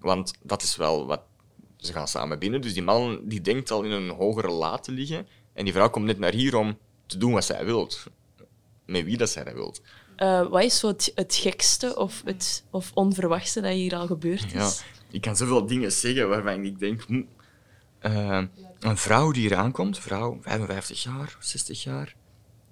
Want 0.00 0.32
dat 0.42 0.62
is 0.62 0.76
wel 0.76 1.06
wat... 1.06 1.22
Ze 1.76 1.92
gaan 1.92 2.08
samen 2.08 2.38
binnen, 2.38 2.60
dus 2.60 2.74
die 2.74 2.82
man 2.82 3.20
die 3.24 3.40
denkt 3.40 3.70
al 3.70 3.82
in 3.82 3.90
een 3.90 4.10
hogere 4.10 4.50
laad 4.50 4.84
te 4.84 4.92
liggen. 4.92 5.26
En 5.52 5.64
die 5.64 5.72
vrouw 5.72 5.90
komt 5.90 6.04
net 6.04 6.18
naar 6.18 6.32
hier 6.32 6.56
om 6.56 6.78
te 7.06 7.18
doen 7.18 7.32
wat 7.32 7.44
zij 7.44 7.64
wilt. 7.64 8.04
Met 8.86 9.04
wie 9.04 9.16
dat 9.16 9.30
zij 9.30 9.44
dat. 9.44 9.80
Eh, 10.16 10.48
wat 10.48 10.62
is 10.62 10.78
zo 10.78 10.88
het, 10.88 11.12
het 11.14 11.34
gekste 11.34 11.96
of 11.96 12.22
het 12.24 12.64
of 12.70 12.90
onverwachte 12.94 13.60
dat 13.60 13.72
hier 13.72 13.96
al 13.96 14.06
gebeurd 14.06 14.44
is? 14.44 14.52
Ja, 14.52 14.70
ik 15.10 15.20
kan 15.20 15.36
zoveel 15.36 15.66
dingen 15.66 15.92
zeggen 15.92 16.28
waarvan 16.28 16.64
ik 16.64 16.78
denk... 16.78 17.02
hm, 17.02 17.22
eh, 17.98 18.42
een 18.80 18.96
vrouw 18.96 19.30
die 19.30 19.48
hier 19.48 19.56
aankomt, 19.56 19.98
vrouw 19.98 20.38
55 20.42 21.02
jaar, 21.02 21.36
60 21.40 21.82
jaar, 21.82 22.14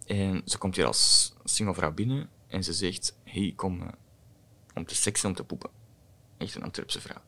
en 0.07 0.43
ze 0.45 0.59
komt 0.59 0.77
hier 0.77 0.87
als 0.87 1.35
single 1.45 1.75
vrouw 1.75 1.93
binnen 1.93 2.29
en 2.49 2.65
ze 2.65 2.73
zegt, 2.73 3.17
hey, 3.25 3.43
ik 3.43 3.57
kom 3.57 3.83
eh, 3.83 3.89
om 4.75 4.87
te 4.87 4.95
seksen, 4.95 5.29
om 5.29 5.35
te 5.35 5.45
poepen. 5.45 5.71
Echt 6.39 6.55
een 6.55 6.63
Antwerpse 6.63 7.01
vrouw. 7.01 7.23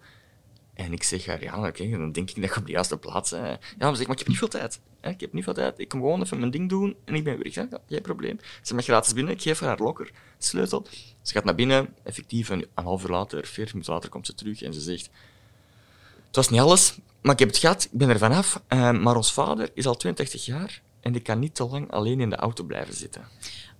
En 0.76 0.92
ik 0.92 1.02
zeg 1.02 1.26
haar, 1.26 1.42
ja, 1.42 1.66
oké, 1.66 1.90
dan 1.90 2.12
denk 2.12 2.30
ik 2.30 2.40
dat 2.40 2.54
je 2.54 2.60
op 2.60 2.66
de 2.66 2.72
juiste 2.72 2.96
plaats 2.96 3.30
bent. 3.30 3.44
Ja, 3.44 3.58
maar 3.78 3.96
zeg, 3.96 4.06
maar 4.06 4.12
ik 4.12 4.18
heb 4.18 4.28
niet 4.28 4.38
veel 4.38 4.48
tijd. 4.48 4.80
hè. 5.00 5.10
Ik 5.10 5.20
heb 5.20 5.32
niet 5.32 5.44
veel 5.44 5.54
tijd. 5.54 5.78
Ik 5.78 5.88
kom 5.88 6.00
gewoon 6.00 6.22
even 6.22 6.38
mijn 6.38 6.50
ding 6.50 6.68
doen 6.68 6.96
en 7.04 7.14
ik 7.14 7.24
ben 7.24 7.34
weer 7.38 7.52
weg. 7.54 7.70
Ja, 7.70 7.78
geen 7.88 8.02
probleem. 8.02 8.38
Ze 8.62 8.74
mag 8.74 8.84
gratis 8.84 9.12
binnen. 9.12 9.32
Ik 9.32 9.42
geef 9.42 9.60
haar 9.60 9.68
haar 9.68 9.78
lokker, 9.78 10.10
sleutel. 10.38 10.86
Ze 11.22 11.32
gaat 11.32 11.44
naar 11.44 11.54
binnen. 11.54 11.94
Effectief, 12.02 12.48
een, 12.48 12.66
een 12.74 12.84
half 12.84 13.02
uur 13.02 13.10
later, 13.10 13.46
veertig 13.46 13.72
minuten 13.72 13.92
later, 13.94 14.10
komt 14.10 14.26
ze 14.26 14.34
terug 14.34 14.62
en 14.62 14.74
ze 14.74 14.80
zegt... 14.80 15.10
Het 16.26 16.36
was 16.36 16.48
niet 16.48 16.60
alles, 16.60 16.98
maar 17.20 17.32
ik 17.32 17.38
heb 17.38 17.48
het 17.48 17.58
gehad. 17.58 17.84
Ik 17.84 17.98
ben 17.98 18.08
er 18.08 18.18
vanaf. 18.18 18.62
Eh, 18.66 18.92
maar 18.92 19.16
ons 19.16 19.32
vader 19.32 19.70
is 19.74 19.86
al 19.86 19.96
82 19.96 20.44
jaar 20.44 20.82
en 21.00 21.12
die 21.12 21.22
kan 21.22 21.38
niet 21.38 21.54
te 21.54 21.66
lang 21.66 21.90
alleen 21.90 22.20
in 22.20 22.30
de 22.30 22.36
auto 22.36 22.64
blijven 22.64 22.94
zitten. 22.94 23.28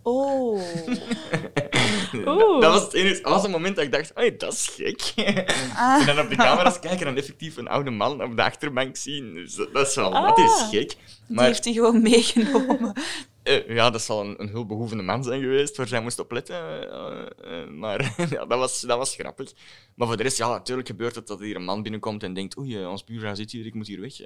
Oh. 0.03 0.61
Oeh. 2.27 2.61
Dat 2.61 2.73
was 2.73 2.83
het 2.83 2.93
enige. 2.93 3.23
Dat 3.23 3.33
was 3.33 3.45
een 3.45 3.51
moment 3.51 3.77
dat 3.77 3.85
ik 3.85 3.93
dacht, 3.93 4.11
hey, 4.15 4.37
dat 4.37 4.53
is 4.53 4.69
gek. 4.77 5.13
En 5.17 6.07
dan 6.07 6.19
op 6.19 6.29
de 6.31 6.37
camera's 6.37 6.79
kijken 6.79 7.07
en 7.07 7.17
effectief 7.17 7.57
een 7.57 7.69
oude 7.69 7.91
man 7.91 8.23
op 8.23 8.37
de 8.37 8.43
achterbank 8.43 8.97
zien. 8.97 9.35
Dus 9.35 9.55
dat, 9.55 9.73
dat 9.73 9.87
is 9.89 9.95
wel, 9.95 10.11
dat 10.11 10.39
is 10.39 10.67
gek. 10.71 10.97
Die 11.27 11.37
Maar 11.37 11.45
heeft 11.45 11.65
hij 11.65 11.73
gewoon 11.75 12.03
meegenomen. 12.03 12.93
eh, 13.43 13.69
ja, 13.69 13.91
dat 13.91 14.03
zal 14.03 14.25
een, 14.25 14.35
een 14.41 14.49
hulpbehoevende 14.49 15.03
man 15.03 15.25
zijn 15.25 15.41
geweest 15.41 15.77
waar 15.77 15.89
zij 15.89 16.01
moest 16.01 16.19
op 16.19 16.33
letten. 16.33 16.57
eh, 16.91 17.61
eh, 17.61 17.69
maar 17.69 18.15
ja, 18.31 18.45
dat, 18.45 18.59
was, 18.59 18.81
dat 18.81 18.99
was 18.99 19.15
grappig. 19.15 19.53
Maar 19.95 20.07
voor 20.07 20.17
de 20.17 20.23
rest, 20.23 20.37
ja, 20.37 20.49
natuurlijk 20.49 20.89
gebeurt 20.89 21.15
het 21.15 21.27
dat 21.27 21.41
hier 21.41 21.57
een 21.57 21.65
man 21.65 21.83
binnenkomt 21.83 22.23
en 22.23 22.35
denkt, 22.35 22.59
oei, 22.59 22.87
ons 22.87 23.05
buurvrouw 23.05 23.35
zit 23.35 23.51
hier, 23.51 23.67
ik 23.67 23.75
moet 23.75 23.87
hier 23.87 24.01
weg. 24.01 24.21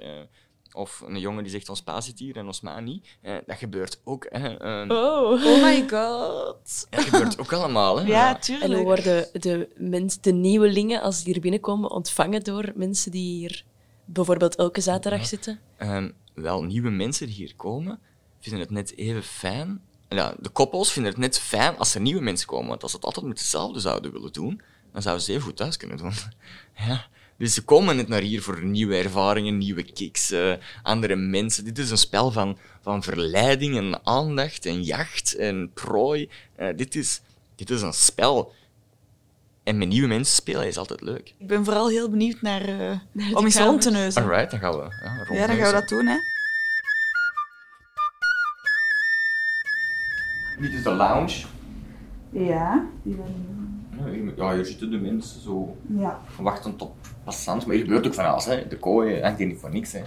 Of 0.73 1.03
een 1.07 1.19
jongen 1.19 1.43
die 1.43 1.51
zegt, 1.51 1.69
ons 1.69 1.81
pa 1.81 2.01
zit 2.01 2.19
hier 2.19 2.37
en 2.37 2.45
ons 2.45 2.61
ma 2.61 2.79
niet. 2.79 3.07
Eh, 3.21 3.35
dat 3.45 3.57
gebeurt 3.57 4.01
ook. 4.03 4.25
Hè. 4.29 4.53
Oh. 4.83 5.45
Oh 5.45 5.63
my 5.63 5.85
god. 5.89 6.87
Dat 6.89 7.03
gebeurt 7.03 7.39
ook 7.39 7.53
allemaal. 7.53 7.99
Hè. 7.99 8.05
Ja, 8.11 8.35
En 8.35 8.41
tuurlijk. 8.41 8.73
hoe 8.73 8.83
worden 8.83 9.27
de, 9.33 9.69
mens, 9.77 10.21
de 10.21 10.31
nieuwelingen, 10.33 11.01
als 11.01 11.23
die 11.23 11.33
hier 11.33 11.41
binnenkomen, 11.41 11.91
ontvangen 11.91 12.43
door 12.43 12.71
mensen 12.75 13.11
die 13.11 13.37
hier 13.37 13.63
bijvoorbeeld 14.05 14.55
elke 14.55 14.81
zaterdag 14.81 15.25
zitten? 15.25 15.59
Ehm, 15.77 16.09
wel, 16.33 16.63
nieuwe 16.63 16.89
mensen 16.89 17.27
die 17.27 17.35
hier 17.35 17.55
komen, 17.55 17.99
vinden 18.39 18.61
het 18.61 18.71
net 18.71 18.97
even 18.97 19.23
fijn. 19.23 19.81
Ja, 20.09 20.33
de 20.39 20.49
koppels 20.49 20.91
vinden 20.91 21.11
het 21.11 21.21
net 21.21 21.39
fijn 21.39 21.77
als 21.77 21.95
er 21.95 22.01
nieuwe 22.01 22.21
mensen 22.21 22.47
komen. 22.47 22.67
Want 22.69 22.81
als 22.83 22.91
ze 22.91 22.97
het 22.97 23.05
altijd 23.05 23.25
met 23.25 23.37
dezelfde 23.37 23.79
zouden 23.79 24.11
willen 24.11 24.33
doen, 24.33 24.61
dan 24.91 25.01
zouden 25.01 25.25
ze 25.25 25.31
even 25.31 25.43
goed 25.43 25.55
thuis 25.57 25.77
kunnen 25.77 25.97
doen. 25.97 26.13
ja. 26.87 27.05
Dus 27.41 27.53
ze 27.53 27.63
komen 27.63 27.95
net 27.95 28.07
naar 28.07 28.21
hier 28.21 28.41
voor 28.41 28.63
nieuwe 28.63 28.95
ervaringen, 28.95 29.57
nieuwe 29.57 29.83
kicks, 29.83 30.31
eh, 30.31 30.53
andere 30.83 31.15
mensen. 31.15 31.63
Dit 31.63 31.77
is 31.77 31.91
een 31.91 31.97
spel 31.97 32.31
van, 32.31 32.57
van 32.81 33.03
verleiding 33.03 33.77
en 33.77 34.05
aandacht 34.05 34.65
en 34.65 34.83
jacht 34.83 35.35
en 35.35 35.71
prooi. 35.73 36.29
Eh, 36.55 36.67
dit, 36.75 36.95
is, 36.95 37.21
dit 37.55 37.69
is 37.69 37.81
een 37.81 37.93
spel. 37.93 38.53
En 39.63 39.77
met 39.77 39.87
nieuwe 39.87 40.07
mensen 40.07 40.35
spelen 40.35 40.67
is 40.67 40.77
altijd 40.77 41.01
leuk. 41.01 41.33
Ik 41.37 41.47
ben 41.47 41.65
vooral 41.65 41.89
heel 41.89 42.09
benieuwd 42.09 42.41
naar, 42.41 42.61
eh, 42.61 43.35
om 43.37 43.45
eens 43.45 43.57
rond 43.57 43.81
te 43.81 43.91
neuzen. 43.91 44.21
Alright, 44.21 44.51
dan 44.51 44.59
gaan 44.59 44.71
we. 44.71 44.83
Ja, 45.03 45.35
Ja, 45.35 45.47
dan 45.47 45.55
gaan 45.55 45.67
we 45.67 45.73
dat 45.73 45.89
doen, 45.89 46.05
hè. 46.05 46.17
Dit 50.59 50.73
is 50.73 50.83
de 50.83 50.93
lounge. 50.93 51.45
Ja. 52.29 52.87
Ja, 53.03 53.25
hier- 54.09 54.33
Ja, 54.35 54.53
hier 54.53 54.65
zitten 54.65 54.91
de 54.91 54.97
mensen 54.97 55.41
zo 55.41 55.75
Ja. 55.97 56.19
wachtend 56.39 56.81
op 56.81 56.91
passants. 57.23 57.65
Maar 57.65 57.75
hier 57.75 57.83
gebeurt 57.83 58.07
ook 58.07 58.13
van 58.13 58.25
alles. 58.25 58.45
Hè. 58.45 58.67
De 58.67 58.77
kooi 58.77 59.21
hangt 59.21 59.37
hier 59.37 59.47
niet 59.47 59.59
voor 59.59 59.69
niks. 59.71 59.91
Hè. 59.91 60.01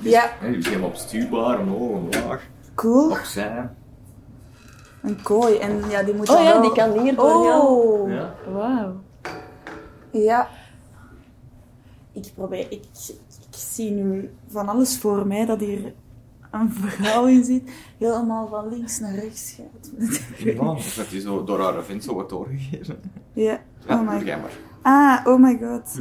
Ja, 0.00 0.30
Hè, 0.38 0.48
Die 0.48 0.58
is 0.58 0.66
helemaal 0.66 0.88
opstuurbaar, 0.88 1.58
omhoog, 1.60 1.90
omlaag, 1.98 2.42
cool. 2.74 3.10
opzij. 3.10 3.68
Een 5.02 5.22
kooi. 5.22 5.56
En 5.56 5.82
ja, 5.90 6.02
die 6.02 6.14
moet 6.14 6.28
Oh 6.30 6.38
ja, 6.42 6.44
wel- 6.52 6.62
die 6.62 6.72
kan 6.72 6.98
hier 7.02 7.14
door. 7.16 7.60
Oh. 7.60 8.10
Ja. 8.10 8.34
Wauw. 8.52 9.00
Ja. 10.12 10.48
Ik 12.12 12.30
probeer... 12.34 12.60
Ik, 12.72 12.82
ik 13.50 13.56
zie 13.56 13.90
nu 13.90 14.30
van 14.48 14.68
alles 14.68 14.98
voor 14.98 15.26
mij 15.26 15.46
dat 15.46 15.60
hier 15.60 15.92
een 16.60 16.72
vrouw 16.72 17.26
in 17.26 17.44
zit. 17.44 17.70
Helemaal 17.98 18.48
van 18.48 18.68
links 18.68 18.98
naar 18.98 19.14
rechts 19.14 19.56
gaat. 19.56 19.90
Ja, 20.38 20.54
dat 20.96 21.12
is 21.12 21.22
zo 21.22 21.44
door 21.44 21.60
haar 21.60 21.84
vent 21.84 22.04
zo 22.04 22.14
wat 22.14 22.28
doorgegeven. 22.28 23.00
Ja. 23.32 23.60
Ja, 23.86 24.00
Oh 24.00 24.08
my 24.08 24.24
maar. 24.24 24.58
Ah, 24.82 25.26
oh 25.26 25.40
my 25.40 25.58
god. 25.58 25.98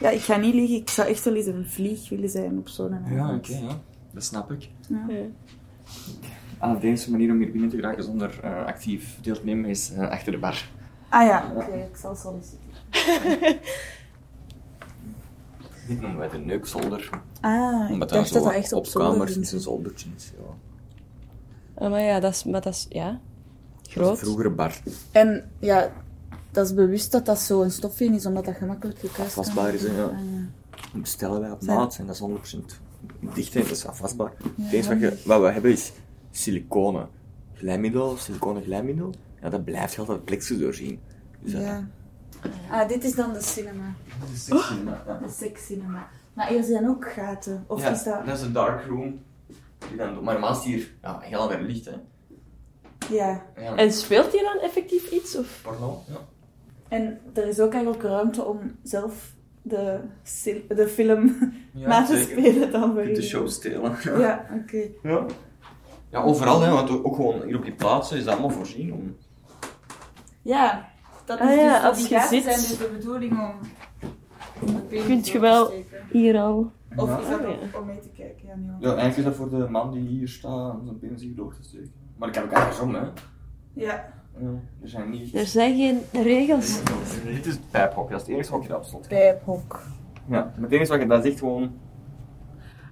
Ja, 0.00 0.08
ik 0.10 0.20
ga 0.20 0.36
niet 0.36 0.54
liegen. 0.54 0.76
Ik 0.76 0.90
zou 0.90 1.08
echt 1.08 1.24
wel 1.24 1.34
eens 1.34 1.46
een 1.46 1.66
vlieg 1.68 2.08
willen 2.08 2.28
zijn 2.28 2.58
op 2.58 2.68
zo'n 2.68 2.96
Ja, 3.10 3.34
oké, 3.34 3.52
ja. 3.52 3.80
Dat 4.12 4.24
snap 4.24 4.52
ik. 4.52 4.68
Ja. 4.88 5.06
Ah, 6.58 6.80
de 6.80 6.86
enige 6.86 7.10
manier 7.10 7.30
om 7.30 7.38
hier 7.38 7.50
binnen 7.50 7.70
te 7.70 7.76
geraken 7.76 8.04
zonder 8.04 8.40
eh, 8.42 8.64
actief 8.64 9.18
deel 9.20 9.34
te 9.34 9.44
nemen 9.44 9.70
is 9.70 9.92
eh, 9.92 10.08
achter 10.10 10.32
de 10.32 10.38
bar. 10.38 10.68
Ah 11.08 11.26
ja, 11.26 11.52
oké. 11.56 11.76
Ik 11.76 11.96
zal 11.96 12.14
solliciteren. 12.16 13.58
Dit 15.90 16.00
noemen 16.00 16.18
wij 16.18 16.28
de 16.28 16.38
neukzolder. 16.38 17.10
Ah, 17.40 17.90
ik 17.90 17.98
dacht 18.08 18.32
dat 18.32 18.42
dat 18.42 18.52
echt 18.52 18.72
op 18.72 18.86
ging 18.86 19.36
is 19.44 19.52
een 19.52 19.60
zoldertje. 19.60 20.08
is, 20.16 20.32
Ja. 20.38 20.54
Oh, 21.74 21.90
maar 21.90 22.00
ja, 22.02 22.20
dat 22.20 22.32
is, 22.32 22.44
maar 22.44 22.60
dat 22.60 22.74
is 22.74 22.86
ja, 22.88 23.06
Dat 23.10 23.86
is 23.86 23.92
groot. 23.92 24.10
een 24.10 24.16
vroegere 24.16 24.50
bar. 24.50 24.80
En 25.10 25.50
ja, 25.58 25.92
dat 26.50 26.66
is 26.66 26.74
bewust 26.74 27.12
dat 27.12 27.26
dat 27.26 27.38
zo'n 27.38 27.70
stofje 27.70 28.04
is, 28.04 28.26
omdat 28.26 28.44
dat 28.44 28.54
gemakkelijk 28.54 28.98
Afwasbaar 29.18 29.74
is, 29.74 29.82
hè, 29.82 29.96
ja. 29.96 30.04
Ah, 30.04 30.10
ja. 30.92 30.98
Bestellen 31.00 31.40
wij 31.40 31.50
op 31.50 31.62
maat 31.62 31.96
en 31.98 32.06
dat 32.06 32.14
is 32.14 32.20
100% 32.20 32.80
dicht 33.34 33.54
en 33.54 33.62
dat 33.62 33.70
is 33.70 33.86
afwasbaar. 33.86 34.32
het 34.60 34.72
enige 34.72 34.88
wat, 34.88 35.00
je, 35.00 35.16
wat 35.24 35.40
we 35.40 35.46
hebben 35.50 35.70
is 35.72 35.92
siliconen. 36.30 37.08
glijmiddel, 37.54 38.16
siliconen 38.16 38.62
glijmiddel, 38.62 39.14
ja, 39.42 39.48
dat 39.48 39.64
blijft 39.64 39.92
je 39.94 40.00
altijd 40.00 40.24
plexus 40.24 40.58
doorzien. 40.58 40.98
Dus 41.40 41.52
dat- 41.52 41.60
Ja. 41.62 41.88
Ah, 42.70 42.88
dit 42.88 43.04
is 43.04 43.14
dan 43.14 43.32
de 43.32 43.42
cinema. 43.42 43.94
dat 44.20 44.28
is 44.32 44.44
sexy, 44.44 44.74
maar- 44.84 45.02
ja. 45.06 45.18
De 45.22 45.28
sekscinema. 45.32 46.08
Maar 46.32 46.48
hier 46.48 46.62
zijn 46.62 46.88
ook 46.88 47.12
gaten. 47.12 47.64
Of 47.66 47.82
Ja, 47.82 47.90
is 47.90 48.02
dat... 48.02 48.26
dat 48.26 48.36
is 48.36 48.42
een 48.42 48.52
dark 48.52 48.86
room. 48.86 49.22
Die 49.88 49.96
dan, 49.96 50.22
maar 50.24 50.32
normaal 50.32 50.52
is 50.58 50.64
hier 50.64 50.90
ja, 51.02 51.18
heel 51.20 51.38
ander 51.38 51.60
licht, 51.62 51.84
hè. 51.84 51.92
Ja. 53.10 53.42
Ja. 53.56 53.76
En 53.76 53.92
speelt 53.92 54.32
hij 54.32 54.42
dan 54.42 54.58
effectief 54.62 55.10
iets? 55.10 55.36
Of? 55.36 55.60
Porno? 55.62 56.02
Ja. 56.06 56.16
En 56.88 57.18
er 57.34 57.46
is 57.46 57.60
ook 57.60 57.72
eigenlijk 57.72 58.02
ruimte 58.02 58.44
om 58.44 58.58
zelf 58.82 59.32
de, 59.62 60.00
de 60.68 60.88
film 60.88 61.36
Ja, 61.72 61.88
na 61.88 62.04
te 62.04 62.16
zeker. 62.16 62.38
spelen 62.38 62.72
dan 62.72 62.92
voor 62.94 63.02
kunt 63.02 63.16
de 63.16 63.22
show 63.22 63.48
stelen. 63.48 63.96
Ja, 64.18 64.46
oké. 64.62 64.88
Ja. 65.02 65.26
Ja, 66.10 66.22
overal, 66.22 66.60
hè, 66.60 66.70
want 66.70 66.90
ook 67.04 67.14
gewoon 67.14 67.42
hier 67.42 67.56
op 67.56 67.64
die 67.64 67.74
plaatsen 67.74 68.16
is 68.18 68.24
dat 68.24 68.32
allemaal 68.32 68.50
voorzien. 68.50 68.92
Om... 68.92 69.16
Ja, 70.42 70.89
dat 71.38 71.48
is 71.48 71.54
Ah 71.56 71.62
ja, 71.62 71.74
dus, 71.80 71.88
als 71.88 72.08
je 72.08 72.20
zit- 72.20 72.42
zijn 72.42 72.56
dus 72.56 72.78
de 72.78 72.90
bedoeling 72.98 73.32
om... 73.32 73.54
Kunt 75.06 75.28
je 75.28 75.38
wel- 75.38 75.66
te 75.66 75.72
steken. 75.88 76.06
Hier 76.10 76.38
al. 76.38 76.72
Of 76.96 77.08
Ja. 77.08 77.18
is 77.18 77.28
dat 77.28 77.40
Ah, 77.40 77.46
om, 77.48 77.50
ja. 77.72 77.78
om 77.78 77.86
mee 77.86 77.98
te 78.00 78.08
kijken? 78.16 78.48
Ja, 78.48 78.76
Ja, 78.80 78.86
eigenlijk 78.88 79.16
is 79.16 79.24
dat 79.24 79.34
voor 79.34 79.50
de 79.50 79.68
man 79.68 79.92
die 79.92 80.06
hier 80.08 80.28
staat 80.28 80.74
om 80.74 80.84
zijn 80.84 80.98
penis 80.98 81.22
hier 81.22 81.34
door 81.34 81.54
te 81.54 81.62
steken. 81.62 81.92
Maar 82.16 82.28
ik 82.28 82.34
kan 82.34 82.42
ook 82.44 82.52
andersom, 82.52 82.94
hè. 82.94 83.00
Ja. 83.72 84.08
Ja, 84.38 84.48
er 84.82 84.88
zijn 84.88 85.10
niet... 85.10 85.34
Er 85.34 85.46
zijn 85.46 85.76
geen 85.76 86.00
regels. 86.24 86.82
Dit 87.24 87.46
is 87.46 87.52
het 87.52 87.70
pijphok, 87.70 88.10
dat 88.10 88.20
is 88.20 88.26
het 88.26 88.34
enige 88.36 88.52
wat 88.52 88.62
je 88.62 88.68
erop 88.70 88.84
stond. 88.84 89.08
Pijphok. 89.08 89.82
Ja, 90.26 90.52
maar 90.54 90.62
het 90.62 90.72
enige 90.72 90.90
wat 90.90 91.00
je, 91.00 91.06
dat 91.06 91.24
is 91.24 91.30
echt 91.30 91.38
gewoon... 91.38 91.72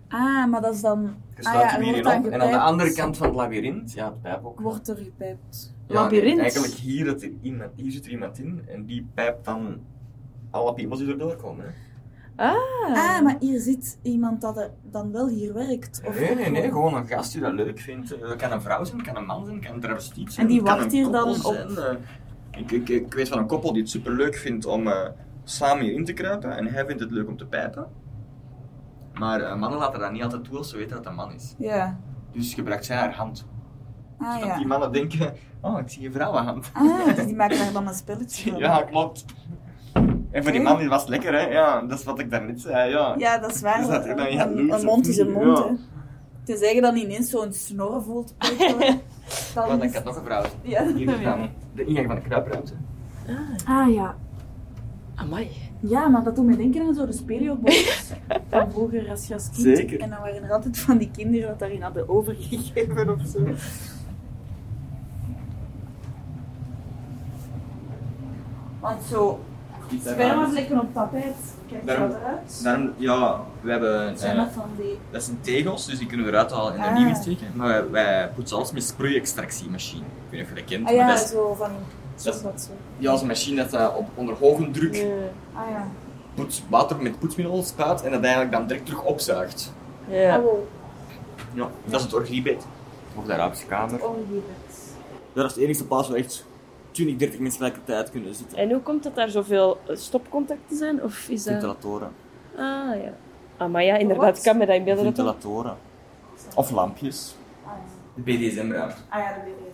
Ah, 0.08 0.46
maar 0.50 0.60
dat 0.60 0.74
is 0.74 0.80
dan... 0.80 1.14
Je 1.36 1.44
Ah 1.44 1.54
ja, 1.54 2.18
op. 2.18 2.26
En 2.32 2.42
aan 2.42 2.50
de 2.50 2.58
andere 2.58 2.92
kant 2.92 3.16
van 3.16 3.26
het 3.26 3.36
labyrint, 3.36 3.92
ja, 3.92 4.04
het 4.04 4.22
pijphok. 4.22 4.60
Wordt 4.60 4.88
er 4.88 4.96
gepijpt. 4.96 5.74
Ja, 5.86 5.94
Labyrint? 5.94 6.38
Eigenlijk 6.40 6.72
hier, 6.72 7.04
dat 7.04 7.22
er 7.22 7.30
iemand, 7.42 7.70
hier 7.76 7.90
zit 7.90 8.04
er 8.04 8.10
iemand 8.10 8.38
in 8.38 8.62
en 8.68 8.84
die 8.84 9.06
pijpt 9.14 9.44
dan 9.44 9.80
alle 10.50 10.74
piemels 10.74 10.98
die 10.98 11.08
erdoor 11.08 11.36
komen. 11.36 11.64
Hè. 11.64 11.70
Ah, 12.36 13.22
maar 13.22 13.36
hier 13.40 13.60
zit 13.60 13.98
iemand 14.02 14.40
dat 14.40 14.56
er 14.56 14.70
dan 14.90 15.12
wel 15.12 15.28
hier 15.28 15.54
werkt. 15.54 16.00
Of 16.06 16.18
Nee, 16.20 16.34
nee, 16.34 16.50
nee, 16.50 16.62
gewoon 16.62 16.94
een 16.94 17.06
gast 17.06 17.32
die 17.32 17.40
dat 17.40 17.52
leuk 17.52 17.78
vindt. 17.78 18.12
Eh, 18.14 18.20
Dat 18.20 18.36
kan 18.36 18.52
een 18.52 18.60
vrouw 18.62 18.84
zijn, 18.84 19.02
kan 19.02 19.16
een 19.16 19.26
man 19.26 19.46
zijn, 19.46 19.60
kan 19.60 19.74
een 19.74 19.80
travestiet 19.80 20.32
zijn. 20.32 20.46
En 20.46 20.52
die 20.52 20.62
wacht 20.62 20.92
hier 20.92 21.10
dan 21.10 21.28
op- 21.28 21.34
zijn, 21.36 21.76
eh. 21.76 22.60
ik, 22.60 22.70
ik, 22.70 22.88
ik 22.88 23.14
weet 23.14 23.28
van 23.28 23.38
een 23.38 23.46
koppel 23.46 23.72
die 23.72 23.82
het 23.82 23.90
super 23.90 24.12
leuk 24.12 24.36
vindt 24.36 24.66
om 24.66 24.86
eh, 24.86 25.08
samen 25.44 25.84
hierin 25.84 26.04
te 26.04 26.12
kruipen 26.12 26.56
en 26.56 26.66
hij 26.66 26.86
vindt 26.86 27.00
het 27.02 27.10
leuk 27.10 27.28
om 27.28 27.36
te 27.36 27.46
pijpen. 27.46 27.86
Maar 29.18 29.40
eh, 29.40 29.56
mannen 29.56 29.78
laten 29.78 30.00
dat 30.00 30.12
niet 30.12 30.22
altijd 30.22 30.44
toe 30.44 30.56
als 30.56 30.70
ze 30.70 30.76
weten 30.76 30.90
dat 30.90 30.98
het 30.98 31.06
een 31.08 31.14
man 31.14 31.32
is. 31.32 31.54
Ja. 31.58 31.98
Dus 32.32 32.54
gebruikt 32.54 32.84
zij 32.84 32.96
haar 32.96 33.14
hand. 33.14 33.46
Ah 34.18 34.32
Zodat 34.34 34.52
die 34.54 34.60
ja. 34.62 34.66
mannen 34.66 34.92
denken, 34.92 35.32
oh, 35.60 35.78
ik 35.78 35.88
zie 35.88 36.06
een 36.06 36.12
vrouwenhand. 36.12 36.70
Ah, 36.72 37.14
dus 37.16 37.24
die 37.26 37.36
maken 37.36 37.58
daar 37.58 37.72
dan 37.72 37.86
een 37.86 37.94
spelletje 37.94 38.50
van. 38.50 38.58
Ja, 38.60 38.82
klopt. 38.82 39.24
En 40.30 40.42
voor 40.42 40.52
die 40.52 40.60
man 40.60 40.78
die 40.78 40.88
was 40.88 41.00
het 41.00 41.10
lekker, 41.10 41.32
hè? 41.32 41.40
Ja, 41.40 41.80
dat 41.80 41.98
is 41.98 42.04
wat 42.04 42.18
ik 42.18 42.30
daarnet 42.30 42.60
zei, 42.60 42.90
ja. 42.90 43.14
Ja, 43.18 43.38
dat 43.38 43.54
is 43.54 43.60
waar. 43.60 43.86
Dat 43.86 44.04
er 44.06 44.16
dan 44.16 44.32
jaloers 44.32 44.60
een, 44.60 44.78
een 44.78 44.84
mond 44.84 45.06
is 45.06 45.18
een 45.18 45.32
mond, 45.32 45.58
Ja. 45.58 45.66
hè. 45.66 45.74
Tenzij 46.44 46.74
je 46.74 46.80
dan 46.80 46.96
ineens 46.96 47.30
zo'n 47.30 47.52
snor 47.52 48.02
voelt 48.02 48.34
dan 49.54 49.68
dan 49.68 49.82
is... 49.82 49.92
kan 49.92 50.04
nog 50.04 50.16
een 50.16 50.24
vrouw. 50.24 50.44
Ja. 50.62 50.86
Hier 50.92 51.18
is 51.18 51.22
dan 51.24 51.48
de 51.74 51.84
ingang 51.84 52.06
van 52.06 52.14
de 52.16 52.22
kruipruimte. 52.22 52.72
Ah 53.66 53.94
ja. 53.94 54.16
Amai. 55.14 55.50
Ja, 55.80 56.08
maar 56.08 56.22
dat 56.24 56.36
doet 56.36 56.44
me 56.46 56.56
denken 56.56 56.86
aan 56.86 56.94
zo 56.94 57.06
de 57.06 57.12
speelbox 57.12 58.12
van 58.50 58.70
vroeger 58.72 59.10
als 59.10 59.26
je 59.26 59.34
als 59.34 59.50
kind. 59.50 59.76
Zeker. 59.76 60.00
En 60.00 60.10
dan 60.10 60.20
waren 60.20 60.42
er 60.42 60.52
altijd 60.52 60.78
van 60.78 60.98
die 60.98 61.10
kinderen 61.10 61.48
dat 61.48 61.58
daarin 61.58 61.82
hadden 61.82 62.08
overgegeven 62.08 63.10
of 63.10 63.20
zo. 63.32 63.38
Want 68.80 69.02
zo, 69.10 69.40
spermavlekken 70.04 70.80
op 70.80 70.94
tapijt, 70.94 71.34
kijk 71.68 71.86
Daarom- 71.86 72.08
dat 72.08 72.18
eruit. 72.20 72.60
Daarom, 72.62 72.92
ja, 72.96 73.40
we 73.60 73.70
hebben... 73.70 74.18
Zijn 74.18 74.36
eh, 74.36 74.42
dat 74.44 74.52
van 74.52 74.68
die... 74.76 74.98
dat 75.10 75.22
zijn 75.22 75.40
tegels, 75.40 75.86
dus 75.86 75.98
die 75.98 76.06
kunnen 76.06 76.26
we 76.26 76.32
eruit 76.32 76.50
halen 76.50 76.72
en 76.74 76.80
er 76.80 76.86
Ah. 76.86 76.96
nieuw 76.98 77.08
in 77.08 77.16
steken. 77.16 77.46
Maar 77.54 77.68
wij, 77.68 77.90
wij 77.90 78.30
poetsen 78.34 78.56
alles 78.56 78.72
met 78.72 78.82
sproeiextractiemachine. 78.84 80.02
Ik 80.04 80.30
weet 80.30 80.40
niet 80.40 80.42
of 80.42 80.48
je 80.48 80.54
dat 80.54 80.64
kent, 80.64 80.80
Ah 80.80 80.84
maar 80.84 80.94
ja, 80.94 81.14
dat 81.14 81.24
is, 81.24 81.30
zo 81.30 81.54
van... 81.54 81.70
Dat 82.24 82.34
is- 82.34 82.42
dat 82.42 82.60
zo. 82.60 82.70
ja, 82.98 83.04
dat 83.06 83.14
is 83.14 83.20
een 83.20 83.26
machine 83.26 83.62
dat 83.62 83.72
eh, 83.72 83.96
op, 83.96 84.06
onder 84.14 84.34
hoge 84.34 84.70
druk 84.70 84.94
Ja. 84.94 85.02
Ah 85.54 85.70
ja. 85.70 85.86
poets, 86.34 86.62
water 86.68 86.96
met 87.02 87.18
poetsmiddel 87.18 87.62
spuit 87.62 88.02
en 88.02 88.10
dat 88.10 88.22
eigenlijk 88.22 88.52
dan 88.52 88.66
direct 88.66 88.86
terug 88.86 89.02
opzuigt. 89.04 89.72
Ja. 90.08 90.36
Ah, 90.36 90.42
wow. 90.42 90.58
Ja, 91.54 91.68
dat 91.84 91.98
is 92.00 92.02
het 92.06 92.14
orgiebed. 92.14 92.66
Of 93.16 93.24
de 93.24 93.32
Arabische 93.32 93.66
kamer. 93.66 94.06
Ongeveer. 94.08 94.40
Dat 95.32 95.44
is 95.46 95.52
de 95.54 95.62
enige 95.64 95.84
plaats 95.86 96.08
waar 96.08 96.16
echt 96.18 96.44
20, 96.90 97.16
30 97.16 97.40
mensen 97.40 97.60
tegelijkertijd 97.60 98.10
kunnen 98.10 98.34
zitten. 98.34 98.58
En 98.58 98.70
hoe 98.70 98.80
komt 98.80 99.04
het 99.04 99.14
daar 99.14 99.28
zoveel 99.30 99.78
eh, 99.86 99.96
stopcontacten 99.96 100.76
zijn? 100.76 101.02
Of 101.02 101.28
is 101.28 101.44
dat... 101.44 101.52
Ventilatoren. 101.52 102.10
Ah 102.56 102.62
ja. 103.02 103.12
Ah, 103.56 103.70
maar 103.70 103.84
ja, 103.84 103.96
inderdaad, 103.96 104.40
kan 104.40 104.56
me 104.58 104.66
dat 104.66 104.74
in 104.76 104.84
beelden. 104.84 105.04
Ventilatoren. 105.04 105.76
Of 106.54 106.70
lampjes. 106.70 107.34
Ah 107.64 107.72
ja. 107.72 107.82
De 108.14 108.20
BDSM-ruimte. 108.22 108.96
Ah 109.08 109.18
ja, 109.18 109.32
de 109.34 109.40
BDSM. 109.50 109.67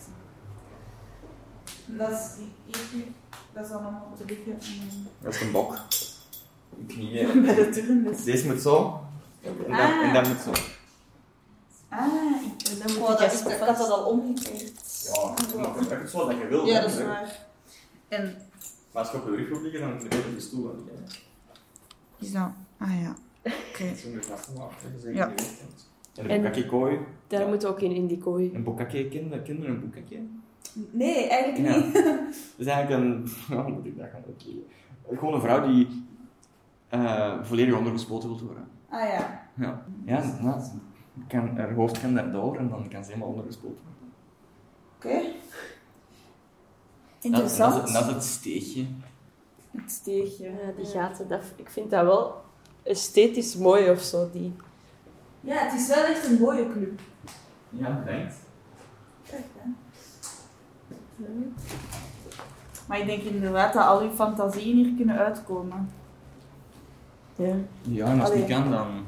Dat 1.87 2.11
is 2.11 2.31
die 2.93 3.05
dat 3.53 3.65
is 3.67 3.71
allemaal 3.73 4.09
op 4.13 4.19
de 4.19 4.25
liggen. 4.35 4.53
En 4.53 5.07
Dat 5.21 5.35
is 5.35 5.41
een 5.41 5.51
bok. 5.53 5.77
Knieën. 6.87 7.43
bij 7.43 7.55
de 7.65 7.69
turn, 7.69 8.05
dus... 8.05 8.25
Deze 8.25 8.47
moet 8.47 8.61
zo. 8.61 9.01
En 9.43 9.57
dan, 9.67 9.73
Ah. 9.77 10.07
en 10.07 10.13
dan 10.15 10.29
moet 10.29 10.41
zo. 10.41 10.51
Ah, 11.89 12.07
ik, 12.59 12.69
En 12.69 12.79
dan 12.87 12.93
moet 12.99 13.03
oh, 13.07 13.13
ik 13.13 13.19
dat 13.19 13.33
is, 13.33 13.41
ik 13.41 13.59
had 13.59 13.77
dat 13.79 13.89
al 13.91 14.05
omgekeerd. 14.05 15.09
Ja, 15.13 15.35
maar 15.57 15.77
het 15.91 16.03
is 16.05 16.11
zo 16.11 16.27
dat 16.27 16.37
je 16.39 16.47
wil. 16.47 16.67
Ja, 16.67 16.75
hè. 16.75 16.81
dat 16.81 16.91
is 16.91 17.03
waar. 17.03 17.47
En 18.09 18.37
Maar 18.93 19.03
als 19.03 19.11
je 19.13 19.17
op 19.19 19.25
je 19.25 19.37
rug 19.37 19.49
wilt 19.49 19.63
liggen, 19.63 19.81
dan 19.81 19.93
moet 19.93 20.03
je 20.13 20.19
op 20.19 20.35
de 20.35 20.41
stoel 20.41 20.65
gaan 20.67 20.85
liggen. 20.85 21.19
is 22.19 22.33
dat... 22.33 22.49
Ah 22.79 23.01
ja. 23.03 23.15
Oké. 23.43 23.95
Vastgemaakt, 24.21 24.83
hè. 24.83 24.91
Dat 24.93 24.99
is 24.99 25.05
echt 25.05 25.17
Ja. 25.17 25.27
niet 25.27 25.41
wegkomt. 25.41 25.89
En 26.15 26.25
En- 26.25 26.31
een 26.31 26.41
bokakje 26.43 26.67
kooi. 26.67 26.99
Daar 27.27 27.49
moet 27.49 27.67
ook 27.67 27.81
in, 27.81 27.91
in 27.93 28.07
die 28.07 28.19
kooi. 28.19 28.51
Een 28.55 28.63
bokakje, 28.65 29.09
ken 29.09 29.43
ken 29.43 29.61
je 29.63 29.67
een 29.69 29.81
bokakje? 29.81 30.27
Nee, 30.73 31.29
eigenlijk 31.29 31.75
Ja. 31.75 31.77
niet. 31.85 31.95
Dat 31.95 32.35
is 32.57 32.67
eigenlijk 32.77 33.03
een... 33.05 33.29
Hoe 33.57 33.69
moet 33.75 33.87
ik 33.87 33.99
dat 33.99 34.07
gaan 34.13 34.23
uitleggen? 34.27 34.65
Gewoon 35.19 35.35
een 35.35 35.41
vrouw 35.41 35.67
die 35.67 36.07
eh, 36.89 37.43
volledig 37.43 37.77
ondergespoten 37.79 38.29
wil 38.29 38.39
worden. 38.47 38.69
Ah 38.89 39.01
ja. 39.09 39.43
Ja, 39.55 39.83
ja 40.05 40.25
nou, 40.43 40.61
kan, 41.29 41.57
haar 41.57 41.73
hoofd 41.75 42.01
kan 42.01 42.15
daardoor 42.15 42.57
en 42.57 42.69
dan 42.69 42.89
kan 42.89 43.05
ze 43.05 43.11
helemaal 43.11 43.33
ondergespoten 43.33 43.79
worden. 43.85 44.13
Oké. 45.23 45.33
Interessant. 47.21 47.75
dat, 47.75 47.87
is- 47.87 47.93
dat 47.93 48.07
is 48.07 48.13
het 48.15 48.23
steegje. 48.25 48.85
Het 49.71 49.91
steegje. 49.91 50.45
Ja, 50.51 50.73
die 50.77 50.85
gaten, 50.87 51.29
dat, 51.29 51.43
ik 51.57 51.71
vind 51.71 51.91
dat 51.91 52.05
wel 52.05 52.43
esthetisch 52.83 53.57
mooi 53.57 53.91
of 53.91 54.01
zo. 54.01 54.31
Die. 54.33 54.53
Ja, 55.41 55.55
het 55.57 55.81
is 55.81 55.89
wel 55.89 56.05
echt 56.05 56.27
een 56.27 56.39
mooie 56.41 56.69
club. 56.73 57.01
Ja, 57.71 58.03
bedankt. 58.05 58.35
Kijk, 59.31 59.43
hè. 59.59 59.71
Maar 62.89 62.99
ik 62.99 63.07
denk 63.07 63.23
inderdaad 63.23 63.73
dat 63.73 63.87
al 63.87 64.01
uw 64.01 64.11
fantasieën 64.11 64.77
hier 64.77 64.95
kunnen 64.97 65.19
uitkomen. 65.19 65.91
Ja. 67.37 67.55
Ja, 67.83 68.07
en 68.07 68.21
als 68.21 68.29
het 68.29 68.39
niet 68.39 68.53
Allee. 68.53 68.63
kan, 68.63 68.71
dan 68.71 69.07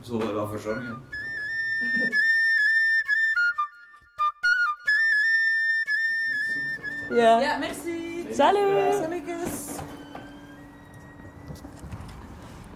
zullen 0.00 0.26
we 0.26 0.32
wel 0.32 0.48
voor 0.48 0.58
zorgen. 0.58 0.96
Ja. 7.10 7.40
Ja, 7.40 7.58
merci. 7.58 8.26
Salut! 8.30 8.94
Salutjes. 8.94 9.74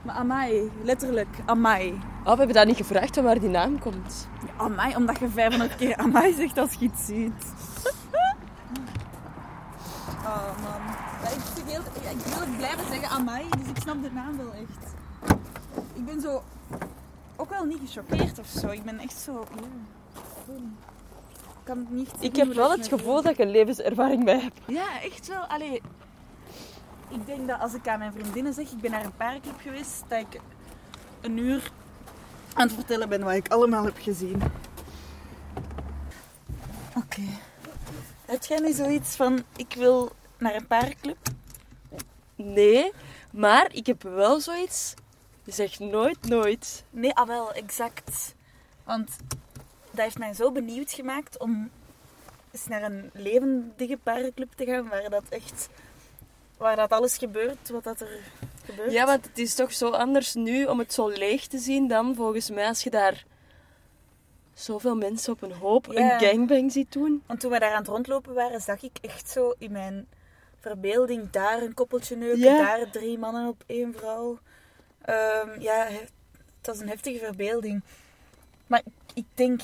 Maar 0.03 0.15
amai, 0.15 0.71
letterlijk 0.83 1.29
amai. 1.47 1.91
Oh, 2.25 2.33
we 2.33 2.37
hebben 2.37 2.55
dat 2.57 2.67
niet 2.67 2.77
gevraagd 2.77 3.15
van 3.15 3.25
waar 3.25 3.41
die 3.41 3.49
naam 3.49 3.79
komt. 3.79 4.29
Amai, 4.57 4.97
omdat 4.97 5.19
je 5.19 5.29
500 5.29 5.77
keer 5.77 5.97
amai 5.97 6.35
zegt 6.35 6.59
als 6.59 6.73
je 6.73 6.85
iets 6.85 7.07
ziet. 7.07 7.53
Oh 10.31 10.63
man. 10.63 10.81
Ik, 11.33 11.65
heel, 11.67 11.81
ik 12.11 12.25
wil 12.25 12.41
het 12.41 12.57
blijven 12.57 12.87
zeggen 12.91 13.09
amai, 13.09 13.45
dus 13.59 13.67
ik 13.67 13.77
snap 13.83 14.03
de 14.03 14.11
naam 14.11 14.37
wel 14.37 14.53
echt. 14.53 14.95
Ik 15.95 16.05
ben 16.05 16.21
zo 16.21 16.43
ook 17.37 17.51
wel 17.51 17.65
niet 17.65 17.79
gechoqueerd 17.85 18.39
of 18.39 18.47
zo. 18.47 18.69
Ik 18.69 18.85
ben 18.85 18.99
echt 18.99 19.21
zo. 19.21 19.45
Ja, 19.55 20.55
ik 20.55 21.65
kan 21.65 21.79
het 21.79 21.91
niet. 21.91 22.11
Ik 22.21 22.37
heb 22.37 22.53
wel 22.53 22.71
het 22.71 22.89
gevoel 22.89 23.23
dat 23.23 23.33
ik 23.33 23.39
een 23.39 23.51
levenservaring 23.51 24.25
bij 24.25 24.41
heb. 24.41 24.53
Ja, 24.67 25.03
echt 25.03 25.29
wel. 25.29 25.43
Allee, 25.43 25.83
ik 27.09 27.27
denk 27.27 27.49
dat 27.49 27.61
als 27.61 27.75
ik 27.75 27.89
aan 27.89 27.99
mijn 27.99 28.13
vriendinnen 28.13 28.55
zeg, 28.55 28.71
ik 28.71 28.81
ben 28.81 28.91
naar 28.91 29.05
een 29.05 29.17
paarclub 29.17 29.61
geweest, 29.61 30.03
dat 30.09 30.19
ik 30.19 30.41
een 31.21 31.39
uur 31.39 31.71
aan 32.55 32.67
het 32.67 32.77
vertellen 32.77 33.09
ben 33.09 33.25
wat 33.25 33.35
ik 33.35 33.49
allemaal 33.49 33.85
heb 33.85 33.97
gezien. 33.99 34.43
Oké. 36.97 37.23
Heb 38.25 38.45
jij 38.45 38.59
nu 38.59 38.73
zoiets 38.73 39.17
van, 39.17 39.43
ik 39.57 39.75
wil 39.77 40.13
naar 40.41 40.55
een 40.55 40.67
paarclub? 40.67 41.17
Nee, 42.35 42.93
maar 43.31 43.69
ik 43.75 43.87
heb 43.87 44.03
wel 44.03 44.41
zoiets. 44.41 44.95
Zeg 45.47 45.79
nooit, 45.79 46.29
nooit. 46.29 46.85
Nee, 46.91 47.15
ah 47.15 47.27
wel, 47.27 47.53
exact. 47.53 48.35
Want 48.85 49.11
dat 49.91 50.05
heeft 50.05 50.19
mij 50.19 50.35
zo 50.35 50.53
benieuwd 50.53 50.93
gemaakt 50.93 51.39
om 51.39 51.71
eens 52.53 52.67
naar 52.67 52.83
een 52.83 53.11
levendige 53.13 53.99
parenclub 54.03 54.53
te 54.57 54.65
gaan, 54.65 54.89
waar 54.89 55.11
dat 55.11 55.23
echt... 55.29 55.69
Waar 56.57 56.77
dat 56.77 56.91
alles 56.91 57.17
gebeurt, 57.17 57.69
wat 57.69 57.85
dat 57.85 58.01
er 58.01 58.19
gebeurt. 58.65 58.93
Ja, 58.93 59.07
want 59.07 59.25
het 59.27 59.39
is 59.39 59.55
toch 59.55 59.73
zo 59.73 59.91
anders 59.91 60.35
nu 60.35 60.65
om 60.65 60.79
het 60.79 60.93
zo 60.93 61.09
leeg 61.09 61.47
te 61.47 61.59
zien 61.59 61.89
dan 61.89 62.15
volgens 62.15 62.51
mij 62.51 62.67
als 62.67 62.83
je 62.83 62.91
daar 62.91 63.25
zoveel 64.55 64.97
mensen 64.97 65.33
op 65.33 65.43
een 65.43 65.53
hoop 65.53 65.87
Ja. 65.93 66.15
een 66.15 66.21
gangbang 66.21 66.73
ziet 66.73 66.93
doen. 66.93 67.23
Want 67.27 67.41
toen 67.41 67.51
we 67.51 67.59
daar 67.59 67.73
aan 67.73 67.79
het 67.79 67.89
rondlopen 67.89 68.35
waren, 68.35 68.61
zag 68.61 68.83
ik 68.83 68.99
echt 69.01 69.29
zo 69.31 69.55
in 69.59 69.73
mijn 69.73 70.07
verbeelding 70.61 71.31
daar 71.31 71.63
een 71.63 71.75
koppeltje 71.75 72.17
neuken, 72.17 72.39
Ja. 72.41 72.59
daar 72.77 72.91
drie 72.91 73.19
mannen 73.19 73.49
op 73.49 73.63
één 73.67 73.95
vrouw. 73.95 74.39
Ehm, 75.01 75.61
ja, 75.61 75.85
he- 75.87 75.99
het 76.57 76.67
was 76.67 76.79
een 76.81 76.89
heftige 76.89 77.19
verbeelding. 77.19 77.83
Maar 78.67 78.83
ik, 79.15 79.25
denk 79.35 79.61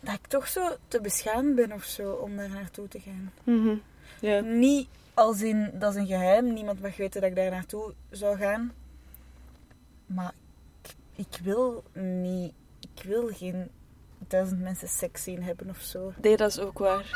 dat 0.00 0.14
ik 0.14 0.26
toch 0.26 0.48
zo 0.48 0.76
te 0.88 1.00
beschaamd 1.00 1.54
ben 1.54 1.72
of 1.72 1.84
zo 1.84 2.12
om 2.12 2.36
daar 2.36 2.48
naartoe 2.50 2.88
te 2.88 3.00
gaan. 3.00 3.32
Mhm. 3.44 3.76
Niet 4.58 4.88
als 5.14 5.40
in, 5.42 5.70
dat 5.74 5.94
is 5.94 6.00
een 6.00 6.06
geheim, 6.06 6.52
niemand 6.52 6.80
mag 6.80 6.96
weten 6.96 7.20
dat 7.20 7.30
ik 7.30 7.36
daar 7.36 7.50
naartoe 7.50 7.94
zou 8.10 8.36
gaan. 8.36 8.72
Maar 10.06 10.32
ik, 10.82 10.94
ik 11.26 11.38
wil 11.42 11.84
niet, 12.22 12.52
ik 12.96 13.02
wil 13.04 13.28
geen 13.28 13.70
duizend 14.18 14.60
mensen 14.60 14.88
seks 14.88 15.22
zien 15.22 15.42
hebben 15.42 15.68
of 15.70 15.80
zo. 15.80 16.12
Nee, 16.20 16.36
dat 16.36 16.50
is 16.50 16.58
ook 16.58 16.78
waar. 16.78 17.10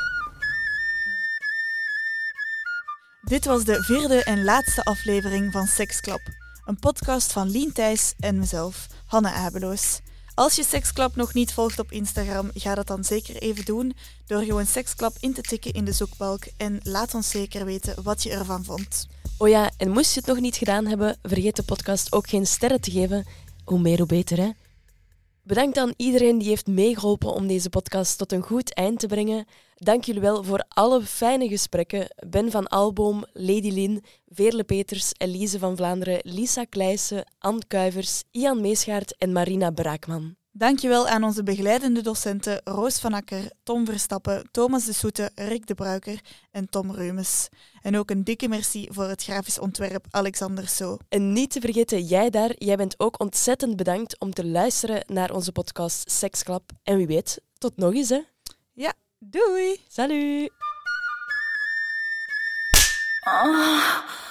Dit 3.27 3.45
was 3.45 3.63
de 3.63 3.83
vierde 3.83 4.23
en 4.23 4.43
laatste 4.43 4.83
aflevering 4.83 5.51
van 5.51 5.67
Seksklap. 5.67 6.21
Een 6.65 6.79
podcast 6.79 7.31
van 7.31 7.49
Lien 7.49 7.73
Thijs 7.73 8.13
en 8.19 8.39
mezelf, 8.39 8.87
Hanne 9.05 9.29
Abeloos. 9.29 9.99
Als 10.35 10.55
je 10.55 10.63
Seksklap 10.63 11.15
nog 11.15 11.33
niet 11.33 11.53
volgt 11.53 11.79
op 11.79 11.91
Instagram, 11.91 12.49
ga 12.53 12.75
dat 12.75 12.87
dan 12.87 13.03
zeker 13.03 13.35
even 13.35 13.65
doen 13.65 13.95
door 14.25 14.41
gewoon 14.41 14.65
Seksklap 14.65 15.15
in 15.19 15.33
te 15.33 15.41
tikken 15.41 15.73
in 15.73 15.85
de 15.85 15.91
zoekbalk 15.91 16.43
en 16.57 16.79
laat 16.83 17.13
ons 17.13 17.29
zeker 17.29 17.65
weten 17.65 18.03
wat 18.03 18.23
je 18.23 18.29
ervan 18.29 18.63
vond. 18.63 19.07
Oh 19.37 19.47
ja, 19.47 19.71
en 19.77 19.91
moest 19.91 20.13
je 20.13 20.19
het 20.19 20.29
nog 20.29 20.39
niet 20.39 20.55
gedaan 20.55 20.85
hebben, 20.85 21.17
vergeet 21.23 21.55
de 21.55 21.63
podcast 21.63 22.11
ook 22.11 22.29
geen 22.29 22.47
sterren 22.47 22.81
te 22.81 22.91
geven. 22.91 23.25
Hoe 23.63 23.79
meer, 23.79 23.97
hoe 23.97 24.07
beter, 24.07 24.37
hè? 24.37 24.49
Bedankt 25.47 25.77
aan 25.77 25.93
iedereen 25.97 26.37
die 26.37 26.47
heeft 26.47 26.67
meegeholpen 26.67 27.33
om 27.33 27.47
deze 27.47 27.69
podcast 27.69 28.17
tot 28.17 28.31
een 28.31 28.41
goed 28.41 28.73
eind 28.73 28.99
te 28.99 29.07
brengen. 29.07 29.45
Dank 29.75 30.03
jullie 30.03 30.21
wel 30.21 30.43
voor 30.43 30.65
alle 30.67 31.01
fijne 31.01 31.47
gesprekken. 31.47 32.07
Ben 32.27 32.51
van 32.51 32.67
Alboom, 32.67 33.25
Lady 33.33 33.69
Lin, 33.69 34.03
Veerle 34.27 34.63
Peters, 34.63 35.11
Elise 35.17 35.59
van 35.59 35.75
Vlaanderen, 35.75 36.19
Lisa 36.23 36.63
Kleijsen, 36.63 37.31
Anne 37.39 37.61
Kuivers, 37.67 38.23
Ian 38.31 38.61
Meesgaard 38.61 39.17
en 39.17 39.31
Marina 39.31 39.71
Braakman. 39.71 40.35
Dankjewel 40.57 41.07
aan 41.07 41.23
onze 41.23 41.43
begeleidende 41.43 42.01
docenten 42.01 42.61
Roos 42.63 42.99
van 42.99 43.13
Akker, 43.13 43.51
Tom 43.63 43.85
Verstappen, 43.85 44.49
Thomas 44.51 44.85
de 44.85 44.93
Soete, 44.93 45.31
Rick 45.35 45.67
de 45.67 45.75
Bruiker 45.75 46.21
en 46.51 46.69
Tom 46.69 46.91
Reumes. 46.91 47.49
En 47.81 47.97
ook 47.97 48.09
een 48.09 48.23
dikke 48.23 48.47
merci 48.47 48.87
voor 48.91 49.03
het 49.03 49.23
grafisch 49.23 49.59
ontwerp 49.59 50.05
Alexander 50.09 50.67
So. 50.67 50.97
En 51.09 51.33
niet 51.33 51.51
te 51.51 51.59
vergeten, 51.59 52.01
jij 52.01 52.29
daar, 52.29 52.51
jij 52.57 52.75
bent 52.75 52.99
ook 52.99 53.19
ontzettend 53.19 53.75
bedankt 53.75 54.19
om 54.19 54.33
te 54.33 54.45
luisteren 54.45 55.03
naar 55.07 55.31
onze 55.31 55.51
podcast 55.51 56.11
Seksklap. 56.11 56.71
En 56.83 56.97
wie 56.97 57.07
weet, 57.07 57.41
tot 57.57 57.77
nog 57.77 57.93
eens, 57.93 58.09
hè? 58.09 58.21
Doei! 59.19 59.81
Salut! 59.87 60.51
Ah. 63.25 64.26